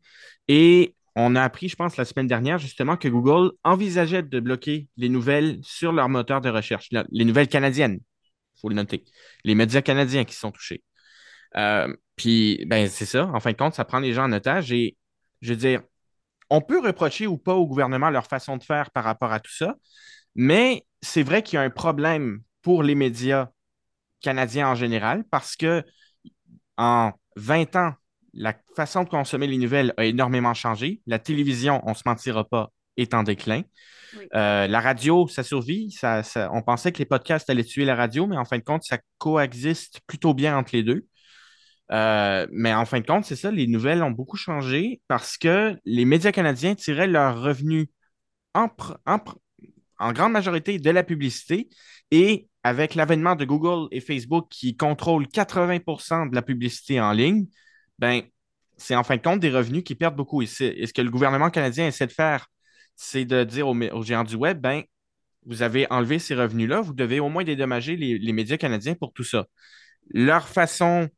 Et 0.49 0.97
on 1.15 1.37
a 1.37 1.43
appris, 1.45 1.69
je 1.69 1.77
pense, 1.77 1.97
la 1.97 2.05
semaine 2.05 2.27
dernière, 2.27 2.59
justement, 2.59 2.97
que 2.97 3.07
Google 3.07 3.53
envisageait 3.63 4.25
de 4.25 4.41
bloquer 4.41 4.89
les 4.97 5.09
nouvelles 5.09 5.61
sur 5.63 5.93
leur 5.93 6.09
moteur 6.09 6.41
de 6.41 6.51
recherche, 6.51 6.89
les 6.91 7.25
nouvelles 7.25 7.47
canadiennes, 7.47 8.01
il 8.57 8.61
faut 8.61 8.71
le 8.71 8.75
noter, 8.75 9.05
les 9.45 9.55
médias 9.55 9.83
canadiens 9.83 10.25
qui 10.25 10.35
sont 10.35 10.51
touchés. 10.51 10.83
Puis, 12.17 12.65
ben, 12.67 12.89
c'est 12.89 13.07
ça, 13.07 13.27
en 13.33 13.39
fin 13.39 13.53
de 13.53 13.57
compte, 13.57 13.75
ça 13.75 13.85
prend 13.85 14.01
les 14.01 14.13
gens 14.15 14.25
en 14.25 14.33
otage 14.33 14.73
et, 14.73 14.97
je 15.43 15.51
veux 15.51 15.57
dire, 15.57 15.83
on 16.51 16.61
peut 16.61 16.81
reprocher 16.81 17.27
ou 17.27 17.39
pas 17.39 17.55
au 17.55 17.67
gouvernement 17.67 18.11
leur 18.11 18.27
façon 18.27 18.57
de 18.57 18.63
faire 18.65 18.91
par 18.91 19.05
rapport 19.05 19.33
à 19.33 19.41
tout 19.41 19.53
ça, 19.55 19.75
mais 20.35 20.87
c'est 21.03 21.23
vrai 21.23 21.43
qu'il 21.43 21.57
y 21.57 21.61
a 21.61 21.63
un 21.63 21.71
problème 21.71 22.41
pour 22.63 22.83
les 22.83 22.95
médias 22.95 23.49
canadiens 24.23 24.69
en 24.71 24.75
général 24.77 25.25
parce 25.31 25.57
que 25.57 25.85
en 26.77 27.13
20 27.37 27.75
ans, 27.77 27.95
la 28.35 28.55
façon 28.77 29.05
de 29.05 29.09
consommer 29.09 29.47
les 29.47 29.59
nouvelles 29.59 29.95
a 29.97 30.05
énormément 30.05 30.55
changé. 30.55 31.01
La 31.07 31.19
télévision, 31.19 31.81
on 31.85 31.91
ne 31.91 31.95
se 31.95 32.03
mentira 32.07 32.45
pas, 32.45 32.73
est 32.97 33.15
en 33.15 33.23
déclin. 33.23 33.63
Oui. 34.17 34.27
Euh, 34.35 34.67
la 34.67 34.81
radio, 34.81 35.29
ça 35.29 35.43
survit. 35.43 35.91
Ça, 35.91 36.23
ça- 36.23 36.51
on 36.53 36.63
pensait 36.63 36.93
que 36.93 36.99
les 36.99 37.05
podcasts 37.07 37.51
allaient 37.51 37.65
tuer 37.65 37.85
la 37.85 37.97
radio, 37.97 38.27
mais 38.27 38.37
en 38.37 38.45
fin 38.45 38.59
de 38.59 38.65
compte, 38.65 38.85
ça 38.85 38.99
coexiste 39.19 40.01
plutôt 40.07 40.35
bien 40.35 40.57
entre 40.59 40.71
les 40.75 40.83
deux. 40.83 41.07
Euh, 41.91 42.47
mais 42.53 42.75
en 42.75 42.85
fin 42.85 43.01
de 43.01 43.07
compte, 43.07 43.25
c'est 43.25 43.37
ça, 43.37 43.51
les 43.51 43.67
nouvelles 43.67 44.03
ont 44.03 44.11
beaucoup 44.11 44.37
changé 44.37 45.01
parce 45.09 45.39
que 45.39 45.77
les 45.85 46.05
médias 46.05 46.33
canadiens 46.33 46.75
tiraient 46.75 47.07
leurs 47.07 47.41
revenus 47.41 47.89
en, 48.55 48.69
grande 50.13 50.33
majorité 50.33 50.79
de 50.79 50.91
la 50.91 51.03
publicité 51.03 51.69
et 52.11 52.49
avec 52.63 52.95
l'avènement 52.95 53.37
de 53.37 53.45
Google 53.45 53.89
et 53.91 54.01
Facebook 54.01 54.49
qui 54.51 54.77
contrôlent 54.77 55.29
80% 55.29 56.31
de 56.31 56.35
la 56.35 56.43
publicité 56.43 57.01
en 57.01 57.13
ligne, 57.13 57.47
ben, 57.99 58.23
c'est 58.77 58.95
en 58.95 59.05
fin 59.05 59.17
de 59.17 59.23
compte 59.23 59.41
des 59.41 59.51
revenus 59.51 59.85
qui 59.85 59.95
perdent 59.95 60.17
beaucoup. 60.17 60.43
Et, 60.43 60.49
et 60.61 60.87
ce 60.87 60.93
que 60.93 61.03
le 61.03 61.11
gouvernement 61.11 61.51
canadien 61.51 61.87
essaie 61.87 62.07
de 62.07 62.13
faire, 62.13 62.49
c'est 62.97 63.25
de 63.25 63.45
dire 63.45 63.69
aux, 63.69 63.77
aux 63.77 64.03
géants 64.03 64.25
du 64.25 64.37
Web, 64.37 64.61
ben, 64.61 64.83
vous 65.47 65.63
avez 65.63 65.87
enlevé 65.91 66.19
ces 66.19 66.35
revenus-là, 66.35 66.81
vous 66.81 66.93
devez 66.93 67.21
au 67.21 67.29
moins 67.29 67.45
dédommager 67.45 67.97
les, 67.97 68.19
les 68.19 68.33
médias 68.33 68.59
canadiens 68.59 68.95
pour 68.95 69.13
tout 69.13 69.25
ça. 69.25 69.47
Leur 70.11 70.49
façon, 70.49 71.09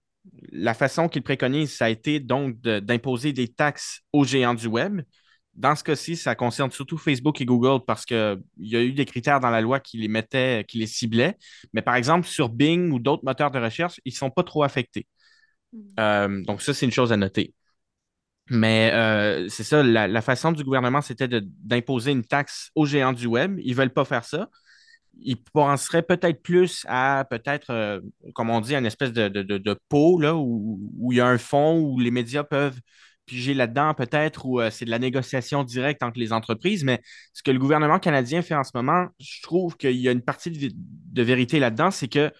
la 0.53 0.75
façon 0.75 1.09
qu'ils 1.09 1.23
préconisent, 1.23 1.75
ça 1.77 1.87
a 1.87 1.89
été 1.89 2.21
donc 2.21 2.61
de- 2.61 2.81
d'imposer 2.81 3.33
des 3.33 3.49
taxes 3.49 4.01
aux 4.13 4.25
géants 4.25 4.55
du 4.55 4.67
Web. 4.67 5.03
Dans 5.55 5.75
ce 5.75 5.83
cas-ci, 5.85 6.17
ça 6.17 6.35
concerne 6.35 6.71
surtout 6.71 6.97
Facebook 6.97 7.41
et 7.41 7.45
Google 7.45 7.85
parce 7.87 8.05
qu'il 8.07 8.41
y 8.59 8.77
a 8.77 8.83
eu 8.83 8.93
des 8.93 9.05
critères 9.05 9.41
dans 9.41 9.51
la 9.51 9.61
loi 9.61 9.81
qui 9.81 9.99
les 9.99 10.09
mettaient, 10.09 10.65
qui 10.69 10.79
les 10.79 10.87
ciblaient. 10.87 11.37
Mais 11.73 11.83
par 11.83 11.97
exemple, 11.97 12.27
sur 12.27 12.49
Bing 12.49 12.93
ou 12.93 12.99
d'autres 12.99 13.25
moteurs 13.25 13.51
de 13.51 13.59
recherche, 13.59 14.01
ils 14.05 14.13
ne 14.13 14.17
sont 14.19 14.31
pas 14.31 14.45
trop 14.45 14.63
affectés. 14.63 15.07
Euh, 16.01 16.43
donc, 16.45 16.63
ça, 16.63 16.75
c'est 16.75 16.87
une 16.87 16.93
chose 16.93 17.13
à 17.13 17.17
noter. 17.17 17.55
Mais 18.51 18.91
euh, 18.95 19.49
c'est 19.49 19.63
ça, 19.65 19.83
la, 19.83 20.09
la 20.09 20.23
façon 20.23 20.51
du 20.53 20.65
gouvernement, 20.65 21.01
c'était 21.03 21.29
d'imposer 21.31 22.11
une 22.13 22.25
taxe 22.25 22.71
aux 22.75 22.85
géants 22.87 23.13
du 23.13 23.27
Web. 23.27 23.59
Ils 23.63 23.71
ne 23.73 23.77
veulent 23.77 23.93
pas 23.93 24.05
faire 24.05 24.25
ça. 24.25 24.49
Ils 25.23 25.43
penseraient 25.43 26.03
peut-être 26.03 26.43
plus 26.43 26.85
à, 26.89 27.27
peut-être, 27.29 27.71
euh, 27.71 28.01
comme 28.35 28.51
on 28.51 28.61
dit, 28.61 28.75
une 28.75 28.87
espèce 28.87 29.13
de, 29.13 29.29
de, 29.29 29.43
de, 29.43 29.79
pot 29.89 30.19
là, 30.19 30.35
où, 30.37 30.81
il 31.11 31.17
y 31.17 31.21
a 31.21 31.27
un 31.27 31.39
fonds 31.39 31.79
où 31.81 31.99
les 31.99 32.11
médias 32.11 32.45
peuvent 32.45 32.81
piger 33.27 33.55
là-dedans, 33.55 33.95
peut-être, 33.95 34.47
où 34.47 34.61
euh, 34.61 34.71
c'est 34.71 34.85
de 34.85 34.91
la 34.91 34.99
négociation 34.99 35.63
directe 35.63 36.03
entre 36.03 36.19
les 36.19 36.33
entreprises. 36.33 36.85
Mais 36.85 37.01
ce 37.33 37.43
que 37.43 37.51
le 37.51 37.59
gouvernement 37.59 37.99
canadien 37.99 38.43
fait 38.43 38.55
en 38.55 38.65
ce 38.65 38.73
moment, 38.75 39.07
je 39.21 39.43
trouve 39.43 39.77
qu'il 39.77 39.97
y 39.97 40.09
a 40.09 40.13
une 40.13 40.23
partie 40.23 40.51
de, 40.51 41.23
vérité 41.23 41.59
là-dedans, 41.59 41.91
c'est 41.91 42.09
que 42.09 42.33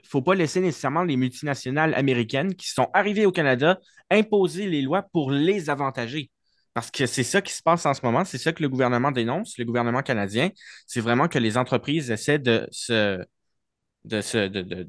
il 0.00 0.04
ne 0.04 0.08
faut 0.08 0.22
pas 0.22 0.34
laisser 0.34 0.60
nécessairement 0.60 1.04
les 1.04 1.16
multinationales 1.16 1.94
américaines 1.94 2.54
qui 2.54 2.68
sont 2.68 2.88
arrivées 2.92 3.24
au 3.24 3.32
Canada 3.32 3.78
imposer 4.10 4.66
les 4.66 4.82
lois 4.82 5.02
pour 5.02 5.30
les 5.30 5.70
avantager. 5.70 6.30
Parce 6.74 6.90
que 6.90 7.06
c'est 7.06 7.24
ça 7.24 7.42
qui 7.42 7.52
se 7.52 7.62
passe 7.62 7.84
en 7.86 7.94
ce 7.94 8.00
moment, 8.04 8.24
c'est 8.24 8.38
ça 8.38 8.52
que 8.52 8.62
le 8.62 8.68
gouvernement 8.70 9.12
dénonce, 9.12 9.58
le 9.58 9.64
gouvernement 9.66 10.02
canadien, 10.02 10.50
c'est 10.86 11.00
vraiment 11.00 11.28
que 11.28 11.38
les 11.38 11.58
entreprises 11.58 12.10
essaient 12.10 12.38
de 12.38 12.66
se 12.70 13.22
de, 14.04 14.20
se- 14.20 14.48
de, 14.48 14.62
de- 14.62 14.88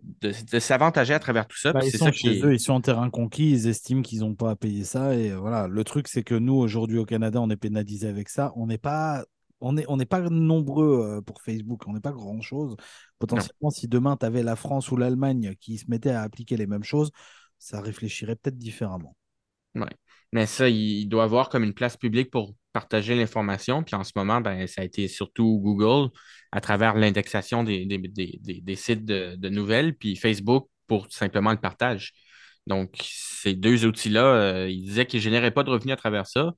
de- 0.52 0.60
s'avantager 0.60 1.14
à 1.14 1.20
travers 1.20 1.48
tout 1.48 1.58
ça. 1.58 1.74
Bah, 1.74 1.86
ils 1.86 1.92
sont 1.94 2.06
ça 2.06 2.12
chez 2.12 2.30
est- 2.30 2.44
eux, 2.44 2.54
ils 2.54 2.60
sont 2.60 2.74
en 2.74 2.82
terrain 2.82 3.10
conquis, 3.10 3.52
ils 3.52 3.68
estiment 3.68 4.02
qu'ils 4.02 4.20
n'ont 4.22 4.36
pas 4.36 4.52
à 4.52 4.56
payer 4.56 4.84
ça. 4.84 5.16
Et 5.16 5.34
voilà, 5.36 5.68
le 5.68 5.84
truc, 5.84 6.08
c'est 6.08 6.24
que 6.24 6.36
nous, 6.36 6.54
aujourd'hui 6.56 6.98
au 6.98 7.06
Canada, 7.06 7.40
on 7.42 7.50
est 7.50 7.56
pénalisé 7.58 8.08
avec 8.08 8.30
ça. 8.30 8.52
On 8.56 8.68
n'est 8.68 8.78
pas, 8.80 9.24
on 9.62 9.78
est, 9.78 9.86
on 9.88 9.98
n'est 9.98 10.06
pas 10.06 10.22
nombreux 10.22 11.18
euh, 11.20 11.22
pour 11.22 11.42
Facebook, 11.42 11.84
on 11.88 11.94
n'est 11.94 12.00
pas 12.00 12.12
grand-chose. 12.12 12.76
Potentiellement, 13.20 13.70
si 13.70 13.88
demain, 13.88 14.18
tu 14.18 14.26
avais 14.26 14.44
la 14.44 14.56
France 14.56 14.92
ou 14.92 14.98
l'Allemagne 14.98 15.54
qui 15.60 15.78
se 15.78 15.86
mettaient 15.90 16.10
à 16.12 16.22
appliquer 16.24 16.58
les 16.58 16.68
mêmes 16.68 16.84
choses, 16.84 17.12
ça 17.60 17.82
réfléchirait 17.82 18.36
peut-être 18.36 18.58
différemment. 18.58 19.16
Mais 20.34 20.48
ça, 20.48 20.68
il 20.68 21.08
doit 21.08 21.24
avoir 21.24 21.48
comme 21.48 21.64
une 21.64 21.76
place 21.76 21.96
publique 21.96 22.32
pour 22.32 22.56
partager 22.74 23.14
l'information. 23.16 23.84
Puis 23.84 23.96
en 23.96 24.04
ce 24.04 24.12
moment, 24.16 24.42
ben, 24.42 24.66
ça 24.66 24.82
a 24.82 24.84
été 24.84 25.08
surtout 25.08 25.60
Google 25.62 26.10
à 26.52 26.60
travers 26.60 26.96
l'indexation 26.96 27.64
des, 27.64 27.86
sites 28.76 29.06
de, 29.06 29.50
nouvelles, 29.50 29.96
puis 29.96 30.16
Facebook 30.16 30.70
pour 30.88 31.08
simplement 31.12 31.52
le 31.52 31.60
partage. 31.60 32.14
Donc, 32.66 32.96
ces 33.00 33.54
deux 33.54 33.86
outils-là, 33.86 34.26
euh, 34.26 34.70
ils 34.70 34.84
disaient 34.84 35.06
qu'ils 35.06 35.20
ne 35.20 35.24
généraient 35.24 35.52
pas 35.52 35.64
de 35.64 35.70
revenus 35.70 35.94
à 35.94 35.98
travers 35.98 36.26
ça. 36.26 36.54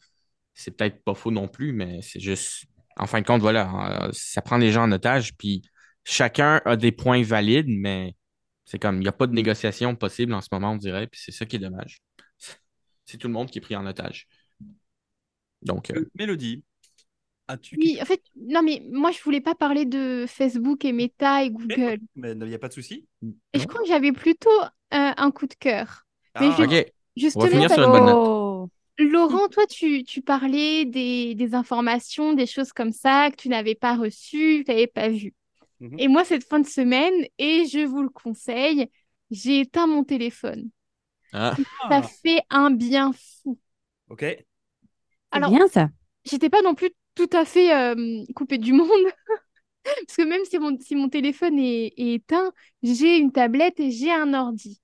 C'est 0.53 0.71
peut-être 0.77 1.03
pas 1.03 1.13
faux 1.13 1.31
non 1.31 1.47
plus, 1.49 1.73
mais 1.73 1.99
c'est 2.01 2.19
juste, 2.21 2.65
en 2.97 3.07
fin 3.07 3.21
de 3.21 3.25
compte, 3.25 3.41
voilà, 3.41 4.05
euh, 4.05 4.09
ça 4.13 4.41
prend 4.41 4.57
les 4.57 4.71
gens 4.71 4.83
en 4.83 4.91
otage, 4.93 5.35
puis 5.35 5.63
chacun 6.05 6.61
a 6.65 6.77
des 6.77 6.91
points 6.93 7.23
valides, 7.23 7.67
mais 7.67 8.15
c'est 8.65 8.79
comme, 8.79 8.97
il 8.97 9.01
n'y 9.01 9.07
a 9.07 9.11
pas 9.11 9.27
de 9.27 9.33
négociation 9.33 9.95
possible 9.95 10.33
en 10.33 10.41
ce 10.41 10.49
moment, 10.51 10.73
on 10.73 10.77
dirait, 10.77 11.07
puis 11.07 11.19
c'est 11.23 11.31
ça 11.31 11.45
qui 11.45 11.57
est 11.57 11.59
dommage. 11.59 11.99
C'est 13.05 13.17
tout 13.17 13.27
le 13.27 13.33
monde 13.33 13.49
qui 13.49 13.59
est 13.59 13.61
pris 13.61 13.75
en 13.75 13.85
otage. 13.85 14.27
Donc, 15.61 15.89
euh, 15.91 15.99
Euh, 15.99 16.09
Mélodie, 16.15 16.63
as-tu 17.47 17.77
Oui, 17.77 17.97
en 18.01 18.05
fait, 18.05 18.21
non, 18.35 18.61
mais 18.63 18.83
moi, 18.91 19.11
je 19.11 19.21
voulais 19.21 19.41
pas 19.41 19.55
parler 19.55 19.85
de 19.85 20.25
Facebook 20.27 20.85
et 20.85 20.91
Meta 20.91 21.43
et 21.43 21.51
Google. 21.51 21.99
Mais 22.15 22.31
il 22.31 22.37
n'y 22.37 22.53
a 22.53 22.59
pas 22.59 22.67
de 22.67 22.73
souci. 22.73 23.07
Et 23.53 23.59
je 23.59 23.65
crois 23.65 23.81
que 23.81 23.87
j'avais 23.87 24.11
plutôt 24.11 24.49
euh, 24.61 24.67
un 25.17 25.31
coup 25.31 25.47
de 25.47 25.55
cœur. 25.55 26.05
Mais 26.39 26.49
Ah, 26.51 26.55
je- 26.57 26.63
OK. 26.63 26.69
On 26.71 26.73
va 26.75 26.85
Justement, 27.17 27.47
finir 27.47 27.69
parce 27.69 27.79
sur 27.81 27.85
une 27.85 27.91
bonne 27.91 28.05
note. 28.05 28.27
Oh. 28.27 28.69
Laurent, 28.97 29.47
toi, 29.49 29.65
tu, 29.67 30.03
tu 30.03 30.21
parlais 30.21 30.85
des, 30.85 31.33
des 31.35 31.53
informations, 31.53 32.33
des 32.33 32.45
choses 32.45 32.71
comme 32.73 32.91
ça 32.91 33.29
que 33.31 33.35
tu 33.37 33.49
n'avais 33.49 33.75
pas 33.75 33.95
reçues, 33.95 34.59
que 34.59 34.65
tu 34.65 34.71
n'avais 34.71 34.87
pas 34.87 35.09
vues. 35.09 35.33
Mhm. 35.79 35.95
Et 35.99 36.07
moi, 36.07 36.23
cette 36.25 36.43
fin 36.45 36.59
de 36.59 36.67
semaine, 36.67 37.13
et 37.37 37.65
je 37.71 37.85
vous 37.85 38.01
le 38.03 38.09
conseille, 38.09 38.87
j'ai 39.31 39.61
éteint 39.61 39.87
mon 39.87 40.03
téléphone. 40.03 40.69
Ah, 41.37 41.55
Ça 41.89 42.01
fait 42.01 42.41
un 42.49 42.71
bien 42.71 43.11
fou. 43.13 43.59
Ok. 44.07 44.23
C'est 44.23 44.45
Alors, 45.31 45.49
bien 45.49 45.67
ça. 45.67 45.89
j'étais 46.25 46.49
pas 46.49 46.61
non 46.61 46.75
plus 46.75 46.91
tout 47.15 47.29
à 47.33 47.45
fait 47.45 47.73
euh, 47.75 48.23
coupée 48.35 48.57
du 48.57 48.73
monde. 48.73 48.89
Parce 49.83 50.17
que 50.17 50.23
même 50.23 50.45
si 50.45 50.59
mon, 50.59 50.77
si 50.79 50.95
mon 50.95 51.09
téléphone 51.09 51.59
est, 51.59 51.93
est 51.97 52.15
éteint, 52.15 52.53
j'ai 52.83 53.17
une 53.17 53.31
tablette 53.31 53.79
et 53.79 53.91
j'ai 53.91 54.11
un 54.11 54.33
ordi. 54.33 54.81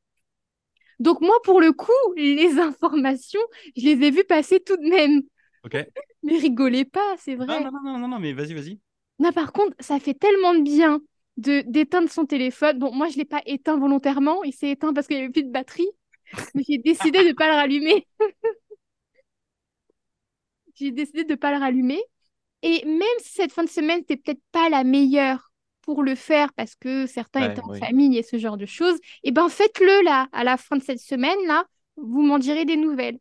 Donc 1.00 1.22
moi, 1.22 1.36
pour 1.44 1.60
le 1.62 1.74
coup, 1.74 1.92
les 2.16 2.58
informations, 2.60 3.42
je 3.76 3.84
les 3.86 4.06
ai 4.08 4.12
vues 4.12 4.24
passer 4.24 4.60
tout 4.60 4.78
de 4.78 4.88
même. 4.90 5.24
Ok. 5.64 5.76
Mais 6.24 6.38
rigolez 6.38 6.86
pas, 6.86 7.16
c'est 7.18 7.36
vrai. 7.36 7.48
Ah, 7.50 7.60
non, 7.60 7.72
non, 7.72 7.82
non, 7.84 7.98
non, 8.00 8.08
non, 8.08 8.20
mais 8.20 8.34
vas-y, 8.34 8.54
vas-y. 8.54 8.80
Non, 9.20 9.32
par 9.32 9.52
contre, 9.54 9.76
ça 9.80 10.00
fait 10.00 10.14
tellement 10.14 10.54
de 10.54 10.62
bien 10.62 11.00
de 11.38 11.64
d'éteindre 11.68 12.10
son 12.10 12.26
téléphone. 12.26 12.78
Bon, 12.80 12.92
moi, 12.94 13.08
je 13.10 13.18
l'ai 13.18 13.26
pas 13.26 13.42
éteint 13.46 13.78
volontairement. 13.78 14.44
Il 14.44 14.54
s'est 14.54 14.72
éteint 14.72 14.94
parce 14.94 15.08
qu'il 15.08 15.18
n'y 15.18 15.24
avait 15.24 15.32
plus 15.32 15.44
de 15.44 15.52
batterie. 15.52 15.88
Mais 16.54 16.64
j'ai 16.68 16.78
décidé 16.78 17.24
de 17.24 17.30
ne 17.30 17.34
pas 17.34 17.48
le 17.50 17.56
rallumer. 17.56 18.08
j'ai 20.76 20.92
décidé 20.92 21.24
de 21.24 21.32
ne 21.32 21.36
pas 21.36 21.52
le 21.52 21.58
rallumer. 21.60 22.02
Et 22.64 22.86
même 22.86 23.04
si 23.22 23.34
cette 23.34 23.52
fin 23.54 23.64
de 23.66 23.70
semaine, 23.70 24.02
c'était 24.02 24.18
peut-être 24.18 24.42
pas 24.52 24.70
la 24.70 24.84
meilleure 24.84 25.52
pour 25.82 26.04
le 26.04 26.16
faire 26.16 26.54
parce 26.54 26.76
que 26.76 27.08
certains 27.08 27.42
Ouais, 27.42 27.42
étaient 27.42 27.62
en 27.62 27.70
oui. 27.70 27.80
famille 27.80 28.18
et 28.18 28.24
ce 28.24 28.38
genre 28.38 28.58
de 28.58 28.68
choses, 28.68 29.00
et 29.24 29.32
ben 29.32 29.50
faites-le 29.50 30.04
là, 30.04 30.28
à 30.34 30.44
la 30.44 30.58
fin 30.58 30.78
de 30.78 30.84
cette 30.84 31.00
semaine-là, 31.02 31.66
vous 31.98 32.22
m'en 32.24 32.40
direz 32.40 32.66
des 32.66 32.78
nouvelles. 32.78 33.20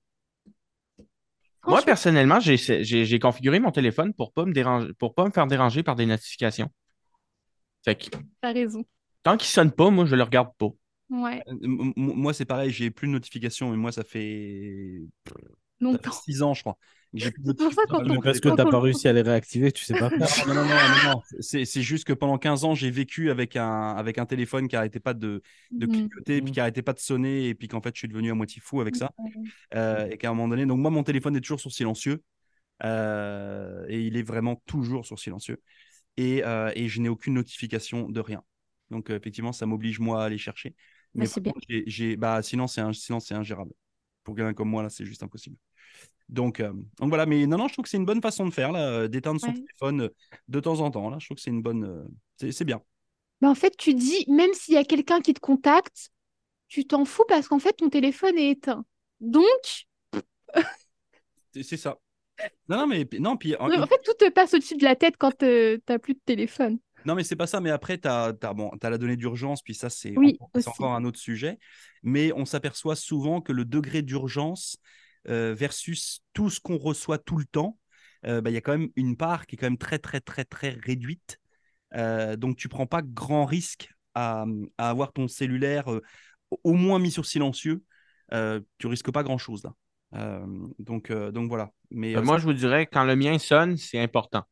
Moi, 1.66 1.83
personnellement, 1.83 2.38
j'ai 2.40 3.18
configuré 3.18 3.61
mon 3.61 3.70
téléphone 3.70 4.12
pour 4.14 4.33
pas 4.33 4.44
me 4.44 4.53
déranger, 4.53 4.92
pour 4.99 5.14
pas 5.14 5.25
me 5.25 5.31
faire 5.31 5.46
déranger 5.46 5.83
par 5.83 5.96
des 5.96 6.07
notifications. 6.07 6.70
Fait 7.85 7.96
que 7.96 8.09
t'as 8.40 8.53
raison. 8.53 8.85
tant 9.23 9.37
qu'il 9.38 9.49
sonne 9.49 9.73
pas, 9.73 9.88
moi, 9.90 10.05
je 10.07 10.14
le 10.16 10.23
regarde 10.23 10.51
pas. 10.59 10.68
Ouais, 11.11 11.42
Euh, 11.49 11.53
m- 11.62 11.92
Moi, 11.96 12.35
c'est 12.35 12.44
pareil, 12.44 12.70
j'ai 12.70 12.90
plus 12.90 13.09
de 13.09 13.12
notifications, 13.12 13.70
mais 13.70 13.77
moi, 13.77 13.92
ça 13.92 14.05
fait 14.05 15.01
longtemps. 15.81 16.11
6 16.12 16.42
ans, 16.42 16.55
je 16.55 16.61
crois. 16.62 16.79
C'est 17.16 17.33
pour 17.57 17.73
ça, 17.73 17.83
quand 17.88 17.99
notifications. 17.99 18.18
on- 18.18 18.23
Parce 18.23 18.40
que 18.40 18.49
t'as 18.49 18.66
pas 18.66 18.81
réussi 18.81 19.09
à 19.09 19.12
les 19.12 19.23
réactiver, 19.23 19.73
tu 19.73 19.85
sais 19.85 19.94
pas. 19.96 20.11
Non, 20.46 20.55
non, 20.55 20.64
non, 20.64 20.88
non. 21.03 21.23
C'est 21.40 21.64
c'est 21.64 21.83
juste 21.83 22.05
que 22.05 22.12
pendant 22.12 22.38
15 22.38 22.64
ans, 22.64 22.75
j'ai 22.75 22.90
vécu 22.90 23.31
avec 23.31 23.57
un, 23.57 23.94
avec 23.96 24.18
un 24.18 24.27
téléphone 24.27 24.68
qui 24.68 24.77
arrêtait 24.77 25.01
pas 25.01 25.14
de, 25.14 25.42
de 25.79 25.87
Mhm. 25.87 25.87
clignoter, 25.87 26.42
puis 26.42 26.53
qui 26.53 26.61
arrêtait 26.61 26.83
pas 26.83 26.92
de 26.92 27.01
sonner, 27.01 27.49
et 27.49 27.55
puis 27.55 27.68
qu'en 27.68 27.81
fait, 27.83 27.94
je 27.94 27.99
suis 28.01 28.09
devenu 28.09 28.31
à 28.31 28.35
moitié 28.35 28.61
fou 28.62 28.81
avec 28.81 28.96
ça. 28.96 29.12
Euh, 29.75 30.09
et 30.11 30.18
qu'à 30.18 30.31
un 30.31 30.35
moment 30.35 30.49
donné, 30.49 30.66
donc 30.66 30.79
moi, 30.81 30.90
mon 30.90 31.03
téléphone 31.05 31.37
est 31.37 31.40
toujours 31.40 31.61
sur 31.61 31.73
silencieux, 31.73 32.23
euh, 32.85 33.87
et 33.88 34.01
il 34.03 34.16
est 34.16 34.23
vraiment 34.23 34.57
toujours 34.66 35.07
sur 35.07 35.18
silencieux. 35.18 35.61
Et, 36.16 36.44
euh, 36.44 36.70
et 36.75 36.88
je 36.88 37.01
n'ai 37.01 37.09
aucune 37.09 37.35
notification 37.35 38.09
de 38.09 38.20
rien. 38.20 38.42
Donc, 38.90 39.11
euh, 39.11 39.16
effectivement, 39.16 39.53
ça 39.53 39.66
m'oblige, 39.66 40.01
moi, 40.01 40.23
à 40.23 40.27
aller 40.27 40.38
chercher. 40.38 40.75
Mais 41.14 41.27
c'est 41.27 41.40
bien. 41.40 41.53
j'ai- 41.68 41.85
j'ai- 41.87 42.16
bah, 42.16 42.42
sinon, 42.42 42.66
c'est 42.66 42.81
un, 42.81 42.92
sinon, 42.92 43.20
c'est 43.20 43.35
ingérable. 43.35 43.73
Pour 44.25 44.35
quelqu'un 44.37 44.55
comme 44.55 44.68
moi, 44.70 44.83
là, 44.83 44.90
c'est 44.90 45.05
juste 45.05 45.23
impossible. 45.23 45.57
Donc, 46.29 46.61
euh, 46.61 46.73
donc 47.01 47.09
voilà, 47.09 47.27
mais 47.27 47.46
non, 47.46 47.59
non, 47.59 47.68
je 47.68 47.75
trouve 47.75 47.85
que 47.85 47.88
c'est 47.90 47.96
une 47.99 48.07
bonne 48.07 48.23
façon 48.23 48.46
de 48.46 48.53
faire, 48.53 48.73
là, 48.73 48.88
euh, 48.88 49.09
d'éteindre 49.09 49.40
son 49.40 49.49
Ouais. 49.49 49.55
téléphone 49.55 50.03
euh, 50.03 50.09
de 50.49 50.61
temps 50.61 50.81
en 50.81 50.90
temps. 50.90 51.11
Là, 51.11 51.18
je 51.20 51.27
trouve 51.27 51.37
que 51.37 51.42
c'est 51.42 51.51
une 51.51 51.62
bonne. 51.62 51.85
euh, 51.85 52.05
c'est 52.38 52.53
c'est 52.53 52.64
bien. 52.64 52.83
Bah, 53.40 53.49
en 53.49 53.55
fait, 53.55 53.77
tu 53.77 53.94
dis, 53.94 54.25
même 54.29 54.53
s'il 54.55 54.75
y 54.75 54.79
a 54.79 54.85
quelqu'un 54.85 55.20
qui 55.20 55.35
te 55.35 55.40
contacte, 55.40 56.11
tu 56.68 56.87
t'en 56.87 57.05
fous 57.05 57.25
parce 57.29 57.49
qu'en 57.49 57.59
fait, 57.61 57.75
ton 57.75 57.90
téléphone 57.90 58.38
est 58.38 58.51
éteint. 58.53 58.85
Donc, 59.20 59.87
C'est 61.53 61.62
c'est 61.62 61.77
ça. 61.77 61.99
Non, 62.68 62.79
non, 62.79 62.87
mais 62.87 63.09
non, 63.20 63.37
puis 63.37 63.57
en- 63.57 63.66
en 63.70 63.87
fait, 63.87 64.03
tout 64.05 64.14
te 64.14 64.31
passe 64.31 64.55
au-dessus 64.55 64.77
de 64.77 64.85
la 64.85 64.96
tête 64.96 65.16
quand 65.18 65.37
tu 65.38 65.83
n'as 65.88 65.99
plus 65.99 66.14
de 66.14 66.20
téléphone. 66.25 66.79
Non, 67.06 67.14
mais 67.14 67.24
c'est 67.24 67.36
pas 67.36 67.46
ça. 67.46 67.60
Mais 67.60 67.70
après, 67.70 67.98
tu 67.98 68.08
as, 68.08 68.32
bon, 68.54 68.70
t'as 68.80 68.90
la 68.90 68.98
donnée 68.98 69.16
d'urgence, 69.16 69.62
puis 69.62 69.74
ça, 69.74 69.90
c'est 69.90 70.16
Oui, 70.16 70.38
encore, 70.40 70.94
un 70.94 71.04
autre 71.04 71.18
sujet. 71.18 71.58
Mais 72.02 72.32
on 72.32 72.44
s'aperçoit 72.44 72.96
souvent 72.96 73.40
que 73.40 73.52
le 73.52 73.64
degré 73.64 74.02
d'urgence 74.02 74.76
euh, 75.28 75.54
versus 75.54 76.20
tout 76.32 76.50
ce 76.50 76.60
qu'on 76.60 76.78
reçoit 76.78 77.18
tout 77.18 77.38
le 77.38 77.44
temps, 77.44 77.78
euh, 78.26 78.40
bah, 78.40 78.50
il 78.50 78.54
y 78.54 78.56
a 78.56 78.60
quand 78.60 78.76
même 78.76 78.90
une 78.96 79.16
part 79.16 79.46
qui 79.46 79.56
est 79.56 79.58
quand 79.58 79.66
même 79.66 79.78
très, 79.78 79.98
très, 79.98 80.20
très, 80.20 80.44
très 80.44 80.70
réduite. 80.70 81.38
Euh, 81.94 82.36
donc, 82.36 82.56
tu 82.56 82.68
prends 82.68 82.86
pas 82.86 83.02
grand 83.02 83.44
risque 83.44 83.90
à, 84.14 84.44
à 84.78 84.90
avoir 84.90 85.12
ton 85.12 85.28
cellulaire 85.28 85.90
euh, 85.92 86.02
au 86.64 86.74
moins 86.74 86.98
mis 86.98 87.10
sur 87.10 87.26
silencieux. 87.26 87.82
Euh, 88.32 88.60
tu 88.78 88.86
risques 88.86 89.10
pas 89.10 89.22
grand-chose 89.22 89.64
là. 89.64 89.74
Euh, 90.14 90.46
donc, 90.78 91.10
euh, 91.10 91.30
donc 91.30 91.48
voilà. 91.48 91.70
Mais 91.90 92.14
Euh, 92.14 92.20
euh, 92.20 92.22
moi, 92.22 92.38
je 92.38 92.44
vous 92.44 92.52
dirais, 92.52 92.86
quand 92.86 93.04
le 93.04 93.16
mien 93.16 93.38
sonne, 93.38 93.76
c'est 93.76 94.00
important. 94.00 94.44